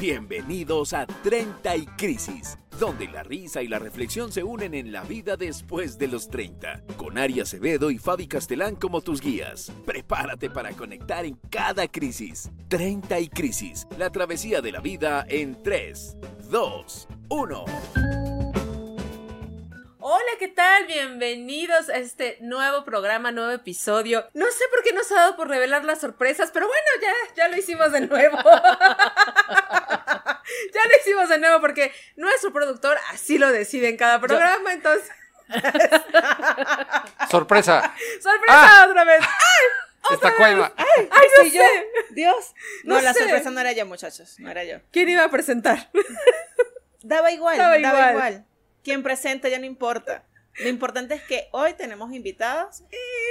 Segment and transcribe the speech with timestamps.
[0.00, 5.02] Bienvenidos a 30 y Crisis, donde la risa y la reflexión se unen en la
[5.02, 9.70] vida después de los 30, con Ari Acevedo y Fabi Castelán como tus guías.
[9.84, 12.50] Prepárate para conectar en cada crisis.
[12.68, 16.16] 30 y Crisis, la travesía de la vida en 3,
[16.50, 17.64] 2, 1.
[19.98, 20.86] Hola, ¿qué tal?
[20.86, 24.24] Bienvenidos a este nuevo programa, nuevo episodio.
[24.32, 27.48] No sé por qué nos ha dado por revelar las sorpresas, pero bueno, ya, ya
[27.48, 28.38] lo hicimos de nuevo.
[30.74, 35.08] ya lo hicimos de nuevo porque nuestro productor así lo decide en cada programa, entonces.
[37.30, 37.94] Sorpresa.
[38.22, 38.86] ¡Sorpresa Ah.
[38.88, 39.20] otra vez!
[39.22, 40.14] ¡Ay!
[40.14, 40.72] Esta cueva.
[40.76, 41.56] ¡Ay, no ¿Sí sé!
[41.58, 41.64] yo?
[42.10, 42.54] Dios.
[42.84, 43.20] No, No la sé.
[43.20, 44.36] sorpresa no era yo, muchachos.
[44.38, 44.78] No era yo.
[44.90, 45.90] ¿Quién iba a presentar?
[47.02, 48.12] Daba igual, Daba daba, igual.
[48.12, 48.46] igual.
[48.82, 50.24] Quien presente ya no importa.
[50.58, 52.82] Lo importante es que hoy tenemos invitados.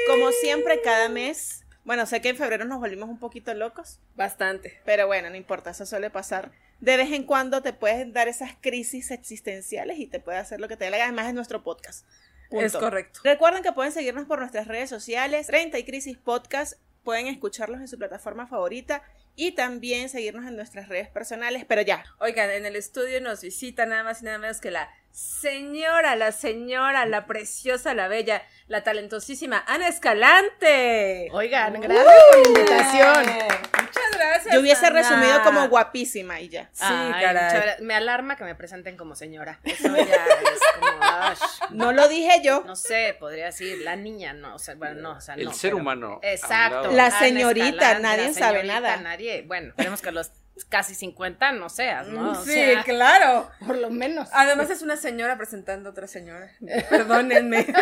[0.08, 1.64] Como siempre, cada mes.
[1.84, 4.00] Bueno, sé que en febrero nos volvimos un poquito locos.
[4.16, 4.80] Bastante.
[4.86, 6.52] Pero bueno, no importa, eso suele pasar.
[6.80, 10.68] De vez en cuando te puedes dar esas crisis existenciales y te puede hacer lo
[10.68, 11.10] que te dé la gana.
[11.10, 12.06] Además, es nuestro podcast.
[12.50, 12.66] Punto.
[12.66, 13.20] Es correcto.
[13.24, 16.74] Recuerden que pueden seguirnos por nuestras redes sociales, 30 y Crisis Podcast.
[17.04, 19.04] Pueden escucharlos en su plataforma favorita
[19.36, 21.66] y también seguirnos en nuestras redes personales.
[21.68, 24.90] Pero ya, Oigan, en el estudio nos visita nada más y nada menos que la
[25.12, 31.30] señora, la señora, la preciosa, la bella, la talentosísima Ana Escalante.
[31.32, 33.26] Oigan, gracias por la invitación.
[33.26, 34.54] Muchas gracias.
[34.54, 35.02] yo hubiese Ana.
[35.02, 36.70] resumido como guapísima y ya.
[36.74, 37.82] Sí, Ay, caray.
[37.82, 39.60] Me alarma que me presenten como señora.
[39.64, 42.64] Eso ya es como, No lo dije yo.
[42.66, 45.54] no sé, podría decir la niña, no, o sea, bueno, no, o sea, El no.
[45.54, 46.20] ser pero- humano.
[46.22, 46.92] Exacto.
[46.92, 48.98] La señorita, Escalante, nadie la sabe nada.
[48.98, 50.32] Nadie, bueno, esperemos que los
[50.70, 52.32] casi 50 no seas, ¿no?
[52.32, 53.50] O Sí, sea, claro.
[53.66, 54.28] por lo menos.
[54.34, 56.52] Además es una señora presentando a otra señora.
[56.90, 57.66] Perdónenme.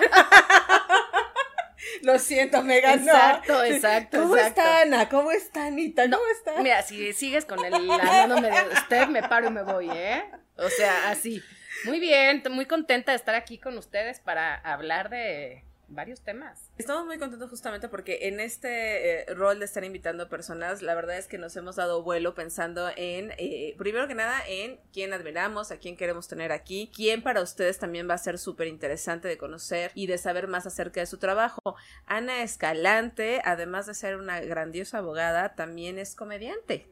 [2.03, 3.05] Lo siento, Megan.
[3.05, 3.11] no.
[3.13, 4.61] Exacto, exacto, ¿Cómo exacto.
[4.61, 5.09] está Ana?
[5.09, 6.03] ¿Cómo está Anita?
[6.09, 6.61] ¿Cómo está?
[6.61, 10.23] Mira, si sigues con el hablándome de usted, me paro y me voy, ¿eh?
[10.57, 11.41] O sea, así.
[11.85, 16.66] Muy bien, muy contenta de estar aquí con ustedes para hablar de varios temas.
[16.77, 21.17] Estamos muy contentos justamente porque en este eh, rol de estar invitando personas, la verdad
[21.17, 25.71] es que nos hemos dado vuelo pensando en, eh, primero que nada, en quién admiramos,
[25.71, 29.39] a quién queremos tener aquí, quién para ustedes también va a ser súper interesante de
[29.39, 31.75] conocer y de saber más acerca de su trabajo.
[32.05, 36.85] Ana Escalante, además de ser una grandiosa abogada, también es comediante,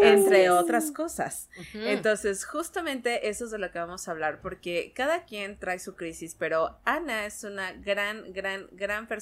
[0.00, 1.50] entre otras cosas.
[1.58, 1.80] Ujú.
[1.82, 5.96] Entonces, justamente eso es de lo que vamos a hablar, porque cada quien trae su
[5.96, 9.17] crisis, pero Ana es una gran, gran, gran persona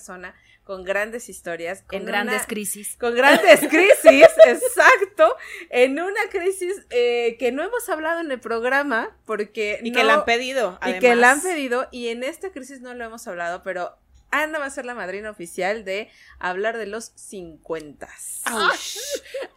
[0.64, 1.82] con grandes historias.
[1.82, 2.96] con en grandes una- crisis.
[2.98, 5.36] Con grandes crisis, exacto,
[5.70, 9.78] en una crisis eh, que no hemos hablado en el programa, porque...
[9.82, 10.78] Y no- que la han pedido.
[10.86, 13.96] Y que la han pedido, y en esta crisis no lo hemos hablado, pero...
[14.32, 18.08] Ana va a ser la madrina oficial de hablar de los 50.
[18.52, 18.96] Ouch.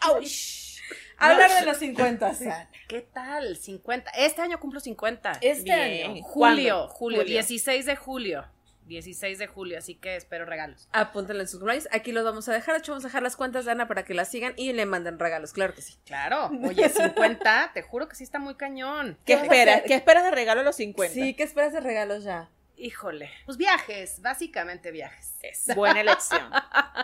[0.07, 0.79] Ouch.
[1.17, 2.37] Hablar de los 50.
[2.87, 3.57] ¿Qué tal?
[3.57, 4.11] 50.
[4.11, 5.39] Este año cumplo 50.
[5.41, 6.11] Este Bien.
[6.11, 6.23] año.
[6.23, 7.23] Julio, julio, Julio.
[7.23, 8.45] 16 de julio.
[8.89, 10.89] 16 de julio, así que espero regalos.
[10.91, 11.87] Apúntenle en sus likes.
[11.91, 12.73] Aquí los vamos a dejar.
[12.75, 14.85] De hecho, vamos a dejar las cuentas de Ana para que la sigan y le
[14.85, 15.53] manden regalos.
[15.53, 15.97] Claro que sí.
[16.05, 16.49] Claro.
[16.67, 19.17] Oye, 50, te juro que sí está muy cañón.
[19.25, 19.83] ¿Qué a esperas?
[19.85, 21.13] ¿Qué esperas de regalo a los 50?
[21.13, 22.49] Sí, ¿qué esperas de regalos ya?
[22.75, 23.29] Híjole.
[23.45, 25.35] Pues viajes, básicamente viajes.
[25.75, 26.49] Buena elección.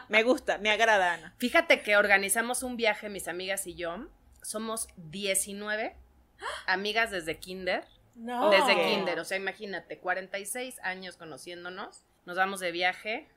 [0.10, 1.36] Me gusta, me agrada, Ana.
[1.38, 4.08] Fíjate que organizamos un viaje, mis amigas y yo.
[4.42, 5.96] Somos 19
[6.66, 7.86] amigas desde kinder.
[8.16, 8.50] No.
[8.50, 12.04] Desde kinder, o sea, imagínate, 46 años conociéndonos.
[12.26, 13.28] Nos vamos de viaje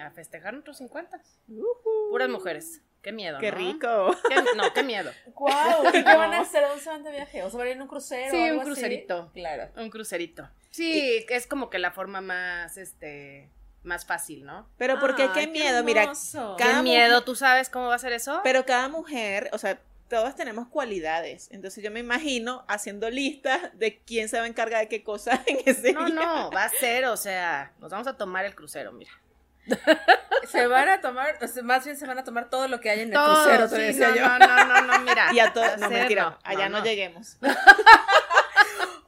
[0.00, 1.20] a festejar nuestros 50.
[2.10, 2.80] Puras mujeres.
[3.02, 3.58] Qué miedo, Qué ¿no?
[3.58, 4.16] rico.
[4.28, 5.10] Qué- no, qué miedo.
[5.34, 5.88] ¡Guau!
[5.88, 6.62] ¿Y qué van a hacer?
[6.66, 7.42] ¿Dónde se van de viaje?
[7.42, 8.30] ¿O se van a ir en un crucero?
[8.30, 8.64] Sí, o un así?
[8.66, 9.30] crucerito.
[9.34, 9.68] Claro.
[9.76, 10.48] Un crucerito.
[10.70, 13.48] Sí, es como que la forma más, este,
[13.84, 14.68] más fácil, ¿no?
[14.78, 15.22] Pero ¿por qué?
[15.24, 15.82] Ay, ¿Qué miedo?
[15.84, 16.12] Mira.
[16.32, 18.40] Cada Qué mujer- miedo, ¿tú sabes cómo va a ser eso?
[18.42, 21.48] pero cada mujer, o sea, todas tenemos cualidades.
[21.52, 25.42] Entonces yo me imagino haciendo listas de quién se va a encargar de qué cosa
[25.46, 26.14] en ese No, día.
[26.14, 29.10] no, va a ser, o sea, nos vamos a tomar el crucero, mira.
[30.50, 32.88] Se van a tomar, o sea, más bien se van a tomar todo lo que
[32.88, 34.26] hay en el Todo, crucero, te sí, decía no, yo.
[34.26, 35.28] no, no, no, no, mira.
[35.34, 36.84] Y a todos, no mentira, allá no, no.
[36.84, 37.36] lleguemos.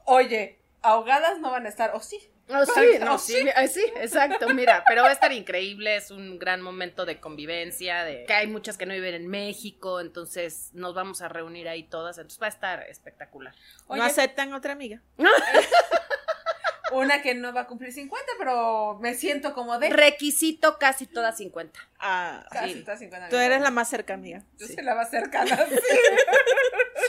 [0.04, 2.30] Oye, ahogadas no van a estar, ¿o sí?
[2.50, 3.32] No, sí, Exacto, no, sí.
[3.34, 8.04] sí, sí, exacto, mira, pero va a estar increíble, es un gran momento de convivencia,
[8.04, 11.84] de que hay muchas que no viven en México, entonces nos vamos a reunir ahí
[11.84, 13.54] todas, entonces va a estar espectacular.
[13.86, 15.00] Oye, ¿No aceptan otra amiga?
[16.92, 19.90] una que no va a cumplir 50, pero me siento como de...
[19.90, 21.78] Requisito casi todas 50.
[22.00, 22.78] Ah, Casi sí.
[22.80, 24.42] está 50 Tú eres la más cerca amiga.
[24.58, 24.74] Yo Sí.
[24.74, 25.56] soy la más cercana.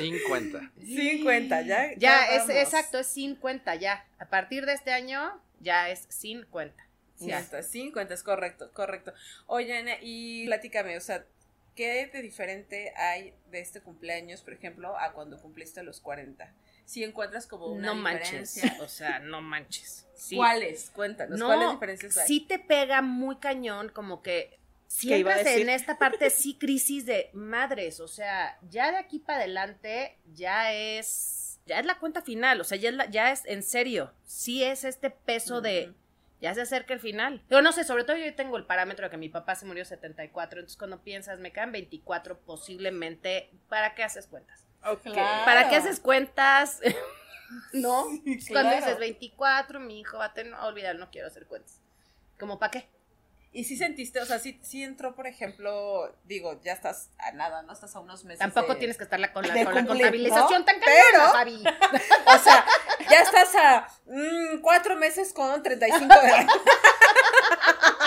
[0.02, 0.72] 50.
[0.84, 1.94] 50, ya.
[1.98, 2.56] Ya, es vamos.
[2.56, 4.06] exacto, es 50 ya.
[4.20, 6.88] A partir de este año ya es 50.
[7.16, 9.14] Sí, hasta 50, es correcto, correcto.
[9.46, 11.24] Oye, Ana, y platícame, o sea,
[11.76, 16.52] ¿qué de diferente hay de este cumpleaños, por ejemplo, a cuando cumpliste los 40?
[16.86, 18.84] Si encuentras como una no manches, diferencia.
[18.84, 20.08] o sea, no manches.
[20.16, 20.36] Sí.
[20.36, 20.90] ¿Cuáles?
[20.90, 22.28] Cuéntanos, No, ¿cuáles diferencias hay?
[22.28, 24.58] sí te pega muy cañón, como que
[24.94, 25.70] si ¿Qué iba a entras decir?
[25.70, 30.74] en esta parte, sí, crisis de madres, o sea, ya de aquí para adelante, ya
[30.74, 34.12] es, ya es la cuenta final, o sea, ya es, la- ya es en serio,
[34.26, 35.94] sí es este peso de,
[36.42, 37.42] ya se acerca el final.
[37.50, 39.86] Yo no sé, sobre todo yo tengo el parámetro de que mi papá se murió
[39.86, 44.68] 74, entonces cuando piensas, me quedan 24 posiblemente, ¿para qué haces cuentas?
[45.04, 45.46] Claro.
[45.46, 46.82] ¿Para qué haces cuentas?
[47.74, 48.06] ¿No?
[48.40, 48.86] Sí, Cuando claro.
[48.86, 51.80] dices 24, mi hijo va a tener, olvidar, no quiero hacer cuentas.
[52.38, 52.90] ¿Como para qué?
[53.54, 57.64] Y si sentiste, o sea, si si entró, por ejemplo, digo, ya estás a nada,
[57.64, 57.74] ¿no?
[57.74, 58.40] Estás a unos meses.
[58.40, 60.66] Tampoco de- tienes que estarla con la, con la contabilización ¿no?
[60.66, 61.64] tan cañona, Javi.
[62.28, 62.66] O sea,
[63.10, 66.48] ya estás a mm, cuatro meses con 35 de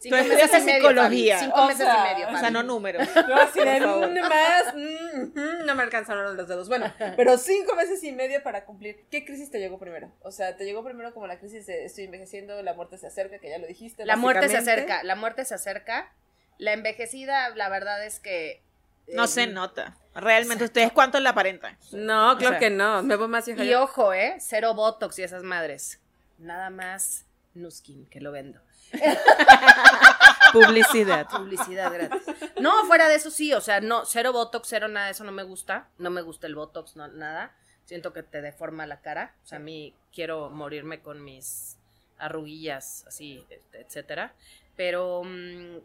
[0.00, 1.38] Cinco Tú meses estudias y medio, psicología.
[1.40, 3.06] Cinco O meses sea, y medio, O sea, no números.
[3.36, 4.08] Así de favor.
[4.08, 6.68] mm, más, mm, mm, no me alcanzaron los dedos.
[6.68, 9.04] Bueno, pero cinco meses y medio para cumplir.
[9.10, 10.10] ¿Qué crisis te llegó primero?
[10.22, 13.38] O sea, te llegó primero como la crisis de estoy envejeciendo, la muerte se acerca,
[13.40, 14.06] que ya lo dijiste.
[14.06, 16.10] La muerte se acerca, la muerte se acerca.
[16.56, 18.62] La envejecida, la verdad es que...
[19.08, 19.98] No eh, se nota.
[20.14, 21.76] Realmente, ¿ustedes cuánto le aparentan?
[21.92, 23.02] No, claro O sea, que no.
[23.02, 24.36] Me voy más Y ojo, ¿eh?
[24.40, 26.00] Cero Botox y esas madres.
[26.38, 28.60] Nada más Nuskin, que lo vendo.
[30.52, 31.28] Publicidad.
[31.28, 32.22] Publicidad gratis.
[32.60, 35.42] No, fuera de eso sí, o sea, no, cero Botox, cero nada, eso no me
[35.42, 35.88] gusta.
[35.98, 37.54] No me gusta el Botox, no, nada.
[37.84, 39.34] Siento que te deforma la cara.
[39.44, 41.78] O sea, a mí quiero morirme con mis
[42.18, 44.34] arruguillas, así, etcétera.
[44.76, 45.78] Pero mm,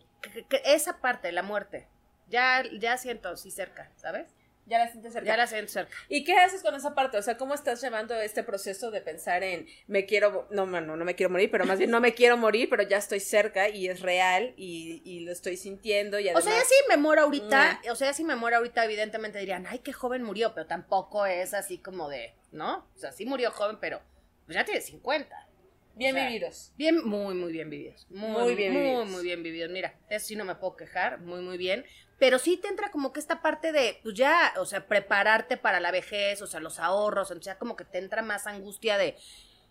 [0.64, 1.88] esa parte, la muerte,
[2.30, 4.34] ya, ya siento así cerca, ¿sabes?
[4.68, 5.28] Ya la sientes cerca.
[5.28, 5.96] Ya la siento cerca.
[6.10, 7.18] ¿Y qué haces con esa parte?
[7.18, 11.06] O sea, ¿cómo estás llevando este proceso de pensar en me quiero, no, no, no
[11.06, 13.88] me quiero morir, pero más bien no me quiero morir, pero ya estoy cerca y
[13.88, 16.46] es real y, y lo estoy sintiendo y O además...
[16.46, 19.80] sea, ya si me muero ahorita, o sea, si me muero ahorita, evidentemente dirían, ay,
[19.80, 22.88] qué joven murió, pero tampoco es así como de, ¿no?
[22.96, 24.02] O sea, sí murió joven, pero
[24.46, 25.48] pues ya tiene 50.
[25.96, 26.72] bien o sea, vividos.
[26.76, 28.08] Bien, muy, muy bien vividos.
[28.10, 29.06] Muy, Muy muy bien bien vividos.
[29.06, 29.72] Muy, muy bien vividos.
[29.72, 31.86] Mira, eso sí no me puedo quejar, muy, muy bien.
[32.18, 35.80] Pero sí te entra como que esta parte de, pues ya, o sea, prepararte para
[35.80, 39.18] la vejez, o sea, los ahorros, o sea, como que te entra más angustia de,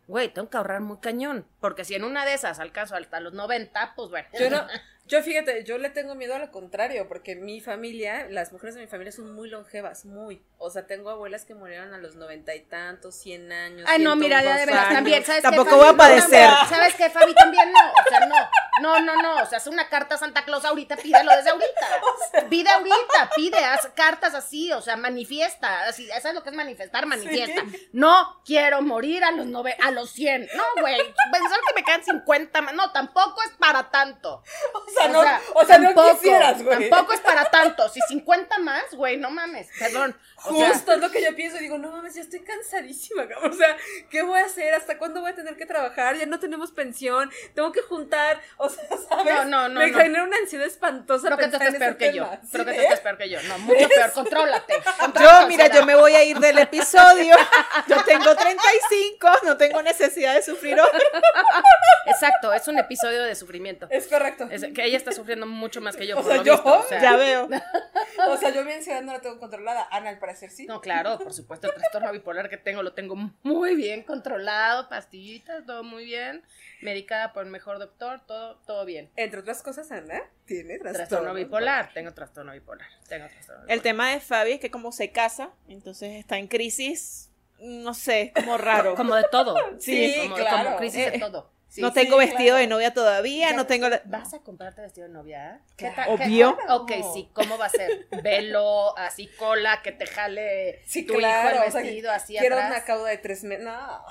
[0.07, 1.47] güey, tengo que ahorrar muy cañón.
[1.61, 4.29] Porque si en una de esas alcanzo hasta los 90, pues bueno.
[4.39, 4.67] Yo no,
[5.07, 8.83] yo fíjate, yo le tengo miedo a lo contrario, porque mi familia, las mujeres de
[8.83, 10.43] mi familia son muy longevas, muy.
[10.59, 13.89] O sea, tengo abuelas que murieron a los noventa y tantos, cien años.
[13.89, 14.95] Ay, no, mira, ya de 102 veras años.
[14.95, 15.93] también, ¿sabes Tampoco qué, voy a?
[15.93, 16.47] No, padecer.
[16.49, 17.35] también, ¿Sabes qué, Fabi?
[17.35, 18.37] También no, o sea, no,
[18.81, 22.49] no, no, no, o sea, haz una carta a Santa Claus ahorita, pídelo desde ahorita,
[22.51, 27.07] pide ahorita, pide, haz cartas así, o sea, manifiesta, así, ¿sabes lo que es manifestar?
[27.07, 30.97] Manifiesta, no quiero morir a los nove, a los 100, no, güey,
[31.33, 34.43] pensar que me quedan 50, más, no, tampoco es para tanto,
[34.75, 35.21] O sea, no,
[35.55, 36.89] o sea, no quisieras, güey.
[36.91, 40.17] tampoco es para tanto, si 50 más, güey, no mames, perdón,
[40.47, 43.53] o Justo es lo que yo pienso, digo, no mames, ya estoy cansadísima, cabrón.
[43.53, 43.77] o sea,
[44.11, 44.75] ¿qué voy a hacer?
[44.75, 46.17] ¿Hasta cuándo voy a tener que trabajar?
[46.17, 49.25] Ya no tenemos pensión, tengo que juntar, o sea, ¿sabes?
[49.35, 49.99] No, no, no, Me no.
[49.99, 52.31] genera una ansiedad espantosa Creo que tú estás peor que yo.
[52.53, 53.43] Creo que ¿Sí tú estás peor que yo.
[53.45, 54.13] No, mucho peor.
[54.15, 54.75] Contrólate.
[55.21, 57.35] Yo, mira, yo me voy a ir del episodio.
[57.89, 60.89] Yo tengo 35, no tengo necesidad de sufrir hoy.
[62.07, 63.87] Exacto, es un episodio de sufrimiento.
[63.91, 64.47] Es correcto.
[64.51, 66.79] Es que ella está sufriendo mucho más que yo, O por sea, lo yo- visto.
[66.79, 67.49] O sea, Ya veo.
[68.29, 69.87] O sea, yo mi ansiedad no la tengo controlada.
[69.91, 70.67] Ana, al parecer sí.
[70.67, 75.65] No, claro, por supuesto, el trastorno bipolar que tengo lo tengo muy bien controlado, pastillitas,
[75.67, 76.43] todo muy bien,
[76.83, 79.11] medicada por el mejor doctor, todo, todo bien.
[79.17, 83.77] Entre otras cosas, Ana tiene trastorno, Trastorno bipolar, tengo trastorno bipolar, tengo trastorno bipolar.
[83.77, 87.31] El tema de Fabi es que como se casa, entonces está en crisis,
[87.61, 88.95] no sé, como raro.
[88.95, 89.55] Como de todo.
[89.79, 90.65] Sí, como, claro.
[90.65, 91.51] como crisis de Eh, todo.
[91.75, 92.57] Sí, no tengo sí, vestido claro.
[92.59, 93.89] de novia todavía, no tengo...
[93.89, 95.61] la- ¿Vas a comprarte vestido de novia?
[95.77, 96.17] ¿Qué Claro.
[96.17, 96.29] tal?
[96.29, 96.57] Obvio.
[96.57, 98.07] ¿Qué- Ok, sí, ¿cómo va a ser?
[98.23, 101.49] Velo, así cola, que te jale Sí, tu claro.
[101.57, 102.71] hijo o el sea, vestido así quiero atrás.
[102.71, 103.65] una cauda de tres meses.
[103.65, 104.05] No.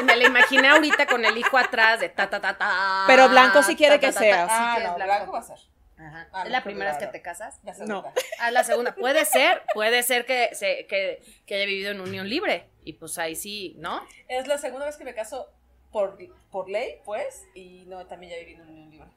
[0.00, 3.04] Y Me la imaginé ahorita con el hijo atrás de ta ta ta ta.
[3.06, 4.46] Pero blanco sí quiere ta, que ta, sea.
[4.46, 5.04] ta, ah, no, blanco.
[5.04, 5.58] blanco va a ser.
[5.98, 6.28] Ajá.
[6.32, 7.60] Ah, ¿Es la primera vez que te casas?
[7.64, 7.76] La No.
[8.00, 8.12] segunda.
[8.38, 8.94] Ah, la segunda.
[8.94, 12.70] Puede ser, puede ser que, se, que, que haya vivido en unión libre.
[12.82, 14.00] Y pues ahí sí, ¿no?
[14.26, 15.52] Es la segunda vez que me caso
[15.92, 16.18] por,
[16.50, 19.08] por ley, pues, y no, también ya viví en unión libre.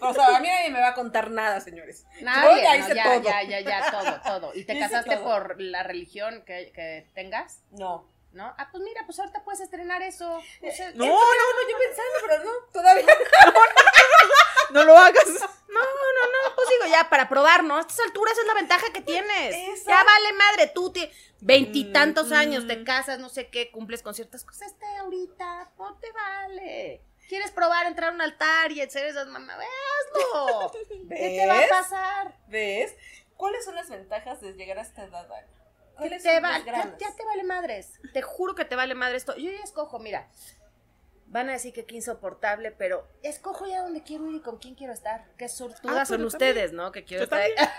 [0.00, 2.06] O sea, a mí nadie me va a contar nada, señores.
[2.20, 3.22] Nadie, ya no, hice ya, todo.
[3.22, 4.54] ya, ya, ya, todo, todo.
[4.54, 5.24] ¿Y te casaste todo.
[5.24, 7.62] por la religión que, que tengas?
[7.70, 8.04] No.
[8.32, 8.54] ¿No?
[8.56, 10.40] Ah, pues mira, pues ahorita puedes estrenar eso.
[10.60, 13.06] Sea, No, Eso no, no, yo pensando, pero no, todavía.
[14.70, 15.26] no lo hagas.
[15.70, 17.76] No, no, no, pues digo, ya, para probar, ¿no?
[17.76, 19.84] A estas alturas es la ventaja que tienes.
[19.84, 21.10] Ya vale madre, tú te
[21.40, 22.66] veintitantos Mm, años mm.
[22.66, 24.72] te casas, no sé qué, cumples con ciertas cosas.
[24.72, 27.02] Este ahorita, no te vale.
[27.28, 29.56] ¿Quieres probar entrar a un altar y hacer esas mamás?
[29.58, 30.72] ¡Hazlo!
[31.08, 32.36] ¿Qué te va a pasar?
[32.48, 32.94] ¿Ves?
[33.36, 35.46] ¿Cuáles son las ventajas de llegar a esta edad, Ana?
[36.00, 36.58] ¿Cuáles Te son va-
[36.98, 37.92] ya, te vale madres.
[38.12, 39.36] Te juro que te vale madre esto.
[39.36, 40.28] Yo ya escojo, mira.
[41.26, 44.74] Van a decir que qué insoportable, pero escojo ya dónde quiero ir y con quién
[44.74, 45.24] quiero estar.
[45.38, 46.90] Qué sortudas Ah, son pero ustedes, ¿no?
[46.90, 47.40] Que quiero Yo estar.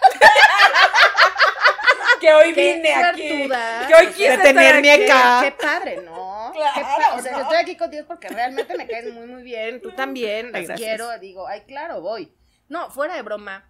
[2.19, 3.49] Que hoy Qué vine aquí.
[3.87, 5.39] Que hoy quise tenerme acá.
[5.43, 6.51] qué padre, ¿no?
[6.53, 7.37] Claro, Qué pa- o sea, ¿no?
[7.39, 9.81] yo estoy aquí contigo porque realmente me caes muy, muy bien.
[9.81, 10.47] Tú también.
[10.47, 10.87] Ay, Las gracias.
[10.87, 11.17] quiero.
[11.19, 12.31] Digo, ay, claro, voy.
[12.69, 13.67] No, fuera de broma.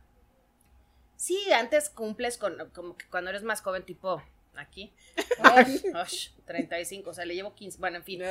[1.15, 4.21] Sí, antes cumples con, como que cuando eres más joven, tipo
[4.55, 4.93] aquí.
[5.39, 7.79] Ush, ush, 35, o sea, le llevo 15.
[7.79, 8.21] Bueno, en fin.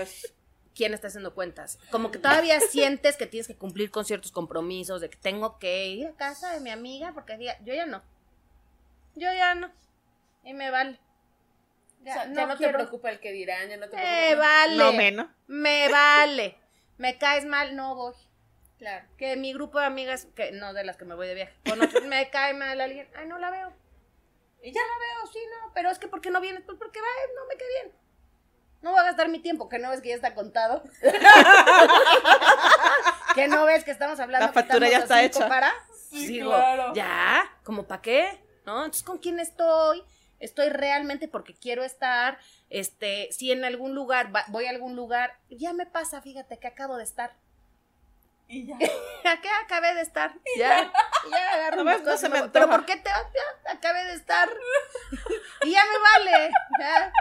[0.74, 1.78] ¿Quién está haciendo cuentas?
[1.90, 5.88] Como que todavía sientes que tienes que cumplir con ciertos compromisos, de que tengo que
[5.88, 8.02] ir a casa de mi amiga, porque diga, yo ya no.
[9.16, 9.70] Yo ya no.
[10.44, 10.98] Y me vale.
[12.00, 12.78] O sea, ya no, te quiero.
[12.78, 14.38] preocupa el que dirán, ya no te Me preocupa.
[14.38, 14.76] vale.
[14.76, 15.26] No menos.
[15.48, 16.56] Me vale.
[16.98, 18.14] Me caes mal, no voy.
[18.78, 19.06] Claro.
[19.18, 21.82] Que mi grupo de amigas, que no de las que me voy de viaje, con
[21.82, 23.72] otros, me cae mal alguien, ay, no la veo.
[24.62, 24.80] Y ya.
[24.80, 26.62] La veo, sí, no, pero es que ¿por qué no vienes?
[26.64, 27.92] Pues porque va, no me cae bien.
[28.82, 30.82] No voy a gastar mi tiempo, que no ves que ya está contado.
[33.34, 35.48] que no ves que estamos hablando La factura ya está hecha.
[35.48, 35.72] Para.
[36.10, 36.92] Sí, Digo, claro.
[36.94, 38.42] ya, ¿como para qué?
[38.66, 38.78] ¿No?
[38.84, 40.02] Entonces, ¿con quién estoy?
[40.40, 42.38] Estoy realmente porque quiero estar.
[42.70, 46.66] Este, si en algún lugar, va- voy a algún lugar, ya me pasa, fíjate que
[46.66, 47.36] acabo de estar.
[48.50, 48.74] Y ya.
[49.24, 50.34] ¿A qué acabé de estar?
[50.58, 50.92] Ya,
[51.30, 52.48] ya agarro No ves, no cosas se y me.
[52.48, 52.68] Pero.
[52.68, 53.08] ¿por qué te?
[53.08, 54.50] Ya, acabé de estar.
[55.62, 56.50] Y ya me vale.
[56.80, 57.12] Ya,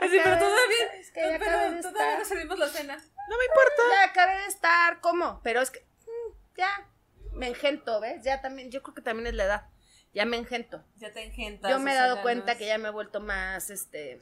[0.00, 0.86] Así, pero todavía.
[0.98, 2.96] Es que ya pero de todavía no servimos la cena.
[2.96, 3.82] No me importa.
[3.90, 5.00] Ya acabé de estar.
[5.00, 5.40] ¿Cómo?
[5.44, 6.88] Pero es que mm, ya
[7.34, 8.24] me engento, ¿ves?
[8.24, 9.66] Ya también, yo creo que también es la edad.
[10.12, 10.84] Ya me engento.
[10.96, 11.70] Ya te engentas.
[11.70, 14.20] Yo me he dado cuenta que ya me he vuelto más, este,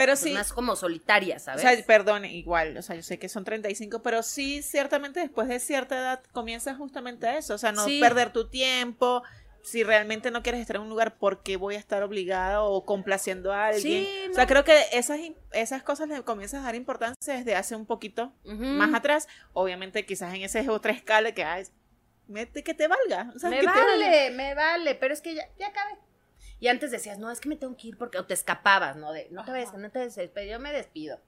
[0.00, 0.32] Pero pues sí.
[0.32, 1.60] más como solitaria, O ¿sabes?
[1.60, 5.60] sea, perdón, igual, o sea, yo sé que son 35, pero sí, ciertamente después de
[5.60, 8.00] cierta edad comienza justamente a eso, o sea, no Sí.
[8.00, 9.22] perder tu tiempo,
[9.62, 12.86] si realmente no quieres estar en un lugar, ¿por qué voy a estar obligada o
[12.86, 14.04] complaciendo a alguien?
[14.04, 14.48] Sí, O sea, no.
[14.48, 18.32] creo que esas, im- esas cosas le comienzas a dar importancia desde hace un poquito
[18.44, 21.64] más atrás, obviamente quizás en esa otra escala que, ay,
[22.26, 23.86] mete que te valga, o sea, me que te valga.
[23.86, 25.98] vale, me vale, pero es que ya, ya acabé.
[26.60, 29.12] Y antes decías, no, es que me tengo que ir porque, o te escapabas, ¿no?
[29.12, 31.18] De, no te vayas, no te desesperes, yo me despido.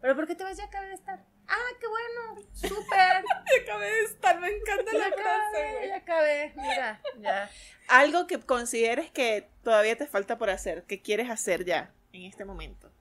[0.00, 0.56] Pero ¿por qué te vas?
[0.56, 1.24] Ya acabé de estar.
[1.48, 3.24] Ah, qué bueno, súper.
[3.62, 5.88] Acabé de estar, me encanta Ya la acabé, güey.
[5.88, 7.50] ya acabé, mira, ya.
[7.88, 12.44] Algo que consideres que todavía te falta por hacer, que quieres hacer ya en este
[12.44, 12.92] momento,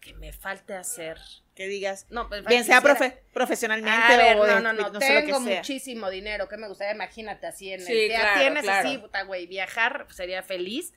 [0.00, 1.18] Que me falte hacer.
[1.54, 5.14] Que digas, No, pues bien sea profe- profesionalmente ver, o de- no, no, no, sé
[5.14, 5.56] lo que tengo sea.
[5.58, 6.94] muchísimo dinero, ¿qué me gustaría?
[6.94, 8.88] Imagínate así en el Sí, claro, tienes claro.
[8.88, 10.94] así, puta güey, viajar sería feliz,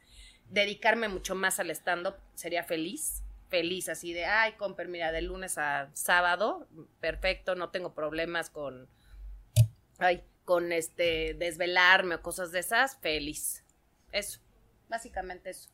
[0.50, 5.22] dedicarme mucho más al stand up sería feliz, feliz así de, ay, comper, mira, de
[5.22, 6.68] lunes a sábado,
[7.02, 8.88] perfecto, no tengo problemas con
[9.98, 13.64] ay, con este desvelarme o cosas de esas, feliz.
[14.12, 14.40] Eso,
[14.88, 15.70] básicamente eso.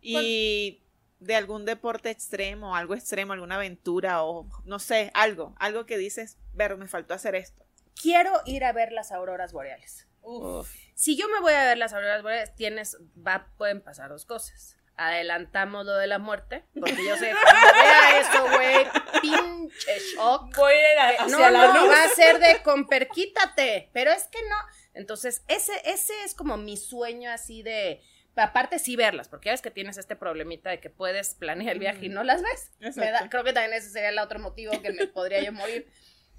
[0.00, 0.82] Y
[1.20, 6.38] de algún deporte extremo, algo extremo, alguna aventura o no sé, algo, algo que dices,
[6.52, 7.64] ver, me faltó hacer esto.
[8.00, 10.06] Quiero ir a ver las auroras boreales.
[10.22, 10.70] Uf.
[10.94, 14.76] Si yo me voy a ver las auroras boreales, tienes, va, pueden pasar dos cosas.
[14.96, 18.86] Adelantamos lo de la muerte, porque yo sé que cuando vea eso, güey,
[19.22, 20.54] pinche shock.
[20.56, 21.90] Voy a ir a- hacia No, la no, luz.
[21.90, 24.56] va a ser de comper, quítate, pero es que no.
[24.92, 28.02] Entonces, ese, ese es como mi sueño así de,
[28.36, 31.78] aparte sí verlas, porque ya ves que tienes este problemita de que puedes planear el
[31.78, 32.70] viaje y no las ves.
[32.80, 33.30] Me da- Exacto.
[33.30, 35.86] creo que también ese sería el otro motivo que me podría yo morir.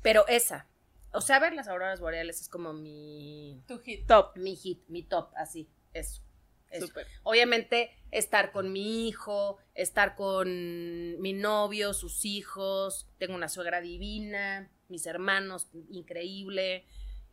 [0.01, 0.67] Pero esa,
[1.12, 4.07] o sea, ver las auroras boreales es como mi, Tu hit.
[4.07, 4.36] Top.
[4.38, 6.21] mi hit, mi top, así, eso.
[6.69, 6.88] eso.
[6.88, 7.05] Súper.
[7.24, 14.71] Obviamente, estar con mi hijo, estar con mi novio, sus hijos, tengo una suegra divina,
[14.88, 16.86] mis hermanos, increíble.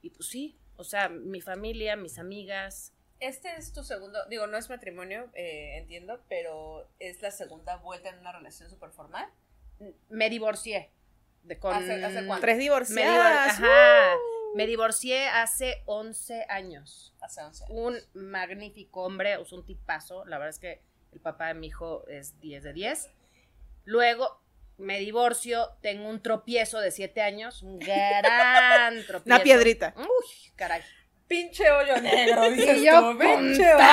[0.02, 2.92] Y pues sí, o sea, mi familia, mis amigas.
[3.20, 8.10] Este es tu segundo, digo, no es matrimonio, eh, entiendo, pero es la segunda vuelta
[8.10, 9.26] en una relación súper formal.
[10.08, 10.90] Me divorcié.
[11.42, 12.42] De con, ¿Hace- hace cuánto?
[12.42, 13.48] Tres me, divor- divorciadas.
[13.58, 14.14] ajá,
[14.54, 17.14] me divorcié hace 11 años.
[17.20, 17.76] Hace 11 años.
[18.14, 20.24] un magnífico hombre, un tipazo.
[20.26, 20.82] La verdad es que
[21.12, 23.10] el papá de mi hijo es 10 de 10.
[23.84, 24.42] Luego
[24.76, 29.22] me divorcio, tengo un tropiezo de 7 años, un gran tropiezo.
[29.26, 29.94] Una piedrita.
[29.96, 30.82] Uy, caray.
[31.28, 33.84] Pinche hoyo negro, dices Y yo tú, pinche hoyo.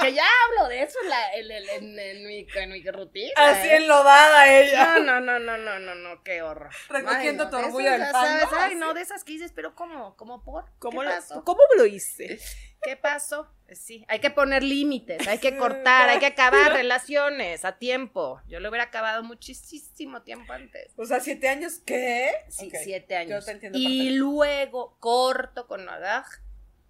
[0.00, 3.32] Que ya hablo de eso en, la- en- en- en- en mi, en mi rutina.
[3.36, 3.76] Así ¿eh?
[3.76, 4.98] enlodada ella.
[4.98, 6.70] No, no, no, no, no, no, no, qué horror.
[6.88, 8.60] Recogiendo Ay, no, tu de orgullo esas, del pan.
[8.60, 10.16] Ay, no, de esas que dices, pero ¿cómo?
[10.16, 10.64] ¿Cómo por?
[10.80, 11.44] ¿Cómo ¿Qué lo, pasó?
[11.44, 12.40] ¿Cómo lo hice?
[12.82, 13.48] ¿Qué pasó?
[13.66, 18.40] Pues Sí, hay que poner límites, hay que cortar, hay que acabar relaciones a tiempo.
[18.48, 20.92] Yo lo hubiera acabado muchísimo tiempo antes.
[20.96, 22.30] O sea, siete años, ¿qué?
[22.48, 23.40] Sí, siete años.
[23.40, 26.24] Yo te entiendo y luego corto con Adag,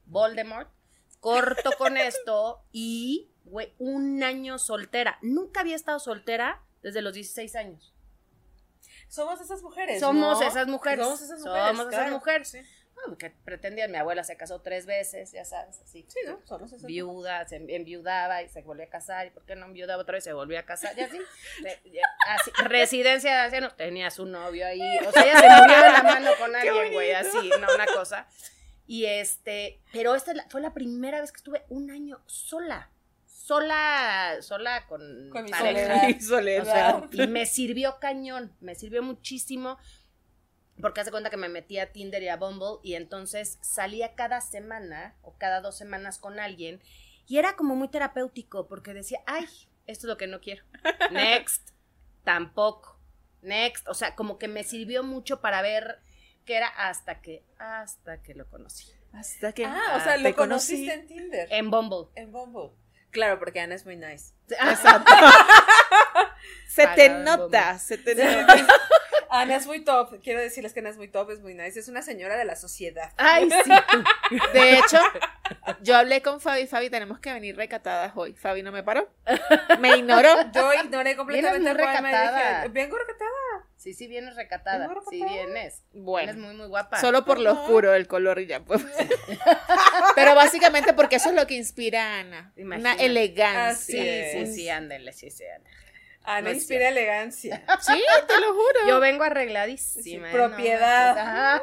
[0.06, 0.70] Voldemort,
[1.18, 5.18] corto con esto y, güey, un año soltera.
[5.20, 7.92] Nunca había estado soltera desde los 16 años.
[9.08, 10.00] Somos esas mujeres.
[10.00, 10.46] Somos ¿no?
[10.46, 11.04] esas mujeres.
[11.04, 11.76] Somos esas mujeres.
[11.76, 12.48] Somos esas mujeres.
[12.48, 12.58] Sí.
[13.06, 16.04] Ah, que pretendían, mi abuela se casó tres veces, ya sabes, así.
[16.08, 16.20] Sí,
[16.86, 20.24] Viuda, se enviudaba y se volvía a casar, y por qué no enviudaba otra vez
[20.24, 21.18] se volvía a casar, y así.
[21.62, 25.76] De- de- así, residencia de ancianos, tenía su novio ahí, o sea, ella se murió
[25.82, 28.26] de la mano con alguien, güey, así, no, una cosa.
[28.86, 32.90] Y este, pero esta fue la primera vez que estuve un año sola,
[33.26, 35.94] sola, sola con, Con mi pareja.
[35.94, 36.08] soledad.
[36.16, 36.62] Y soledad.
[37.04, 39.78] O sea, y me sirvió cañón, me sirvió muchísimo.
[40.80, 44.40] Porque hace cuenta que me metí a Tinder y a Bumble y entonces salía cada
[44.40, 46.80] semana o cada dos semanas con alguien
[47.26, 49.46] y era como muy terapéutico porque decía, ay,
[49.86, 50.64] esto es lo que no quiero.
[51.10, 51.70] Next,
[52.24, 52.98] tampoco.
[53.42, 56.00] Next, o sea, como que me sirvió mucho para ver
[56.44, 58.92] qué era hasta que, hasta que lo conocí.
[59.12, 60.74] Hasta que Ah, o sea, te lo conocí.
[60.74, 61.48] conociste en Tinder.
[61.50, 62.08] En Bumble.
[62.14, 62.70] En Bumble.
[63.10, 64.34] Claro, porque Ana es muy nice.
[64.48, 65.12] Exacto.
[66.68, 68.66] se te Para nota, se te nota.
[69.30, 70.20] Ana es muy top.
[70.22, 71.78] Quiero decirles que Ana es muy top, es muy nice.
[71.78, 73.12] Es una señora de la sociedad.
[73.16, 73.70] Ay, sí.
[74.52, 74.98] De hecho,
[75.82, 78.34] yo hablé con Fabi, Fabi, tenemos que venir recatadas hoy.
[78.34, 79.08] Fabi no me paró.
[79.78, 80.50] Me ignoró.
[80.52, 82.56] Yo ignoré completamente a recatada.
[82.62, 83.28] dije, vengo recatada.
[83.76, 84.88] Sí, sí, vienes recatada.
[84.88, 85.84] Vengo Sí, vienes.
[85.92, 86.32] Bueno.
[86.32, 87.00] Vienes muy, muy guapa.
[87.00, 88.60] Solo por lo oscuro del color y ya.
[88.60, 88.84] Pues.
[90.16, 92.52] Pero básicamente porque eso es lo que inspira a Ana.
[92.56, 93.06] Una Imagínate.
[93.06, 93.68] elegancia.
[93.68, 94.48] Así Sí, es.
[94.48, 95.76] sí, sí, ándele, sí, sí, ándele.
[96.28, 97.64] Ana No es inspira elegancia.
[97.80, 98.86] Sí, te lo juro.
[98.86, 100.02] Yo vengo arregladísima.
[100.02, 100.30] Sí, ¿eh?
[100.30, 101.62] propiedad.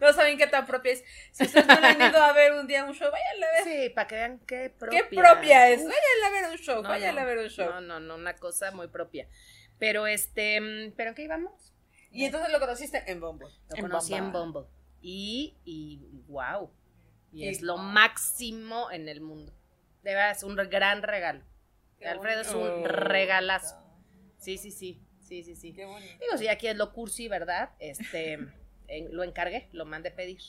[0.06, 1.04] no saben qué tan propia es.
[1.32, 3.64] Si ustedes no han ido a ver un día un show, váyanla a ver.
[3.64, 5.02] Sí, para que vean qué propia.
[5.08, 5.80] ¿Qué propia es?
[5.80, 7.70] Váyanla a ver un show, no, váyanla no, a ver un show.
[7.70, 9.28] No, no, no, una cosa muy propia.
[9.78, 11.74] Pero este, mm, ¿pero en qué íbamos?
[12.10, 13.48] Y entonces lo conociste en Bumble.
[13.68, 14.62] Lo En conocí en Bumble.
[14.62, 14.76] Bumble.
[15.02, 16.70] Y, y wow.
[17.32, 19.52] Y Y es lo máximo en el mundo.
[20.02, 21.44] De verdad, es un gran regalo.
[22.08, 23.76] Alfredo es un regalazo.
[24.38, 25.00] Sí, sí, sí.
[25.20, 25.72] Sí, sí, sí.
[25.72, 26.12] Qué bonito.
[26.20, 27.70] Digo, si aquí es lo cursi, ¿verdad?
[27.78, 28.32] Este,
[28.88, 30.40] en- lo encargué, lo mandé pedir.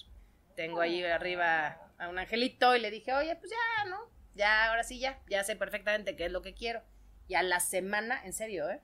[0.56, 3.98] Tengo ahí arriba a un angelito y le dije, oye, pues ya, ¿no?
[4.36, 5.22] Ya, ahora sí, ya.
[5.30, 6.82] Ya sé perfectamente qué es lo que quiero.
[7.28, 8.82] Y a la semana, en serio, ¿eh?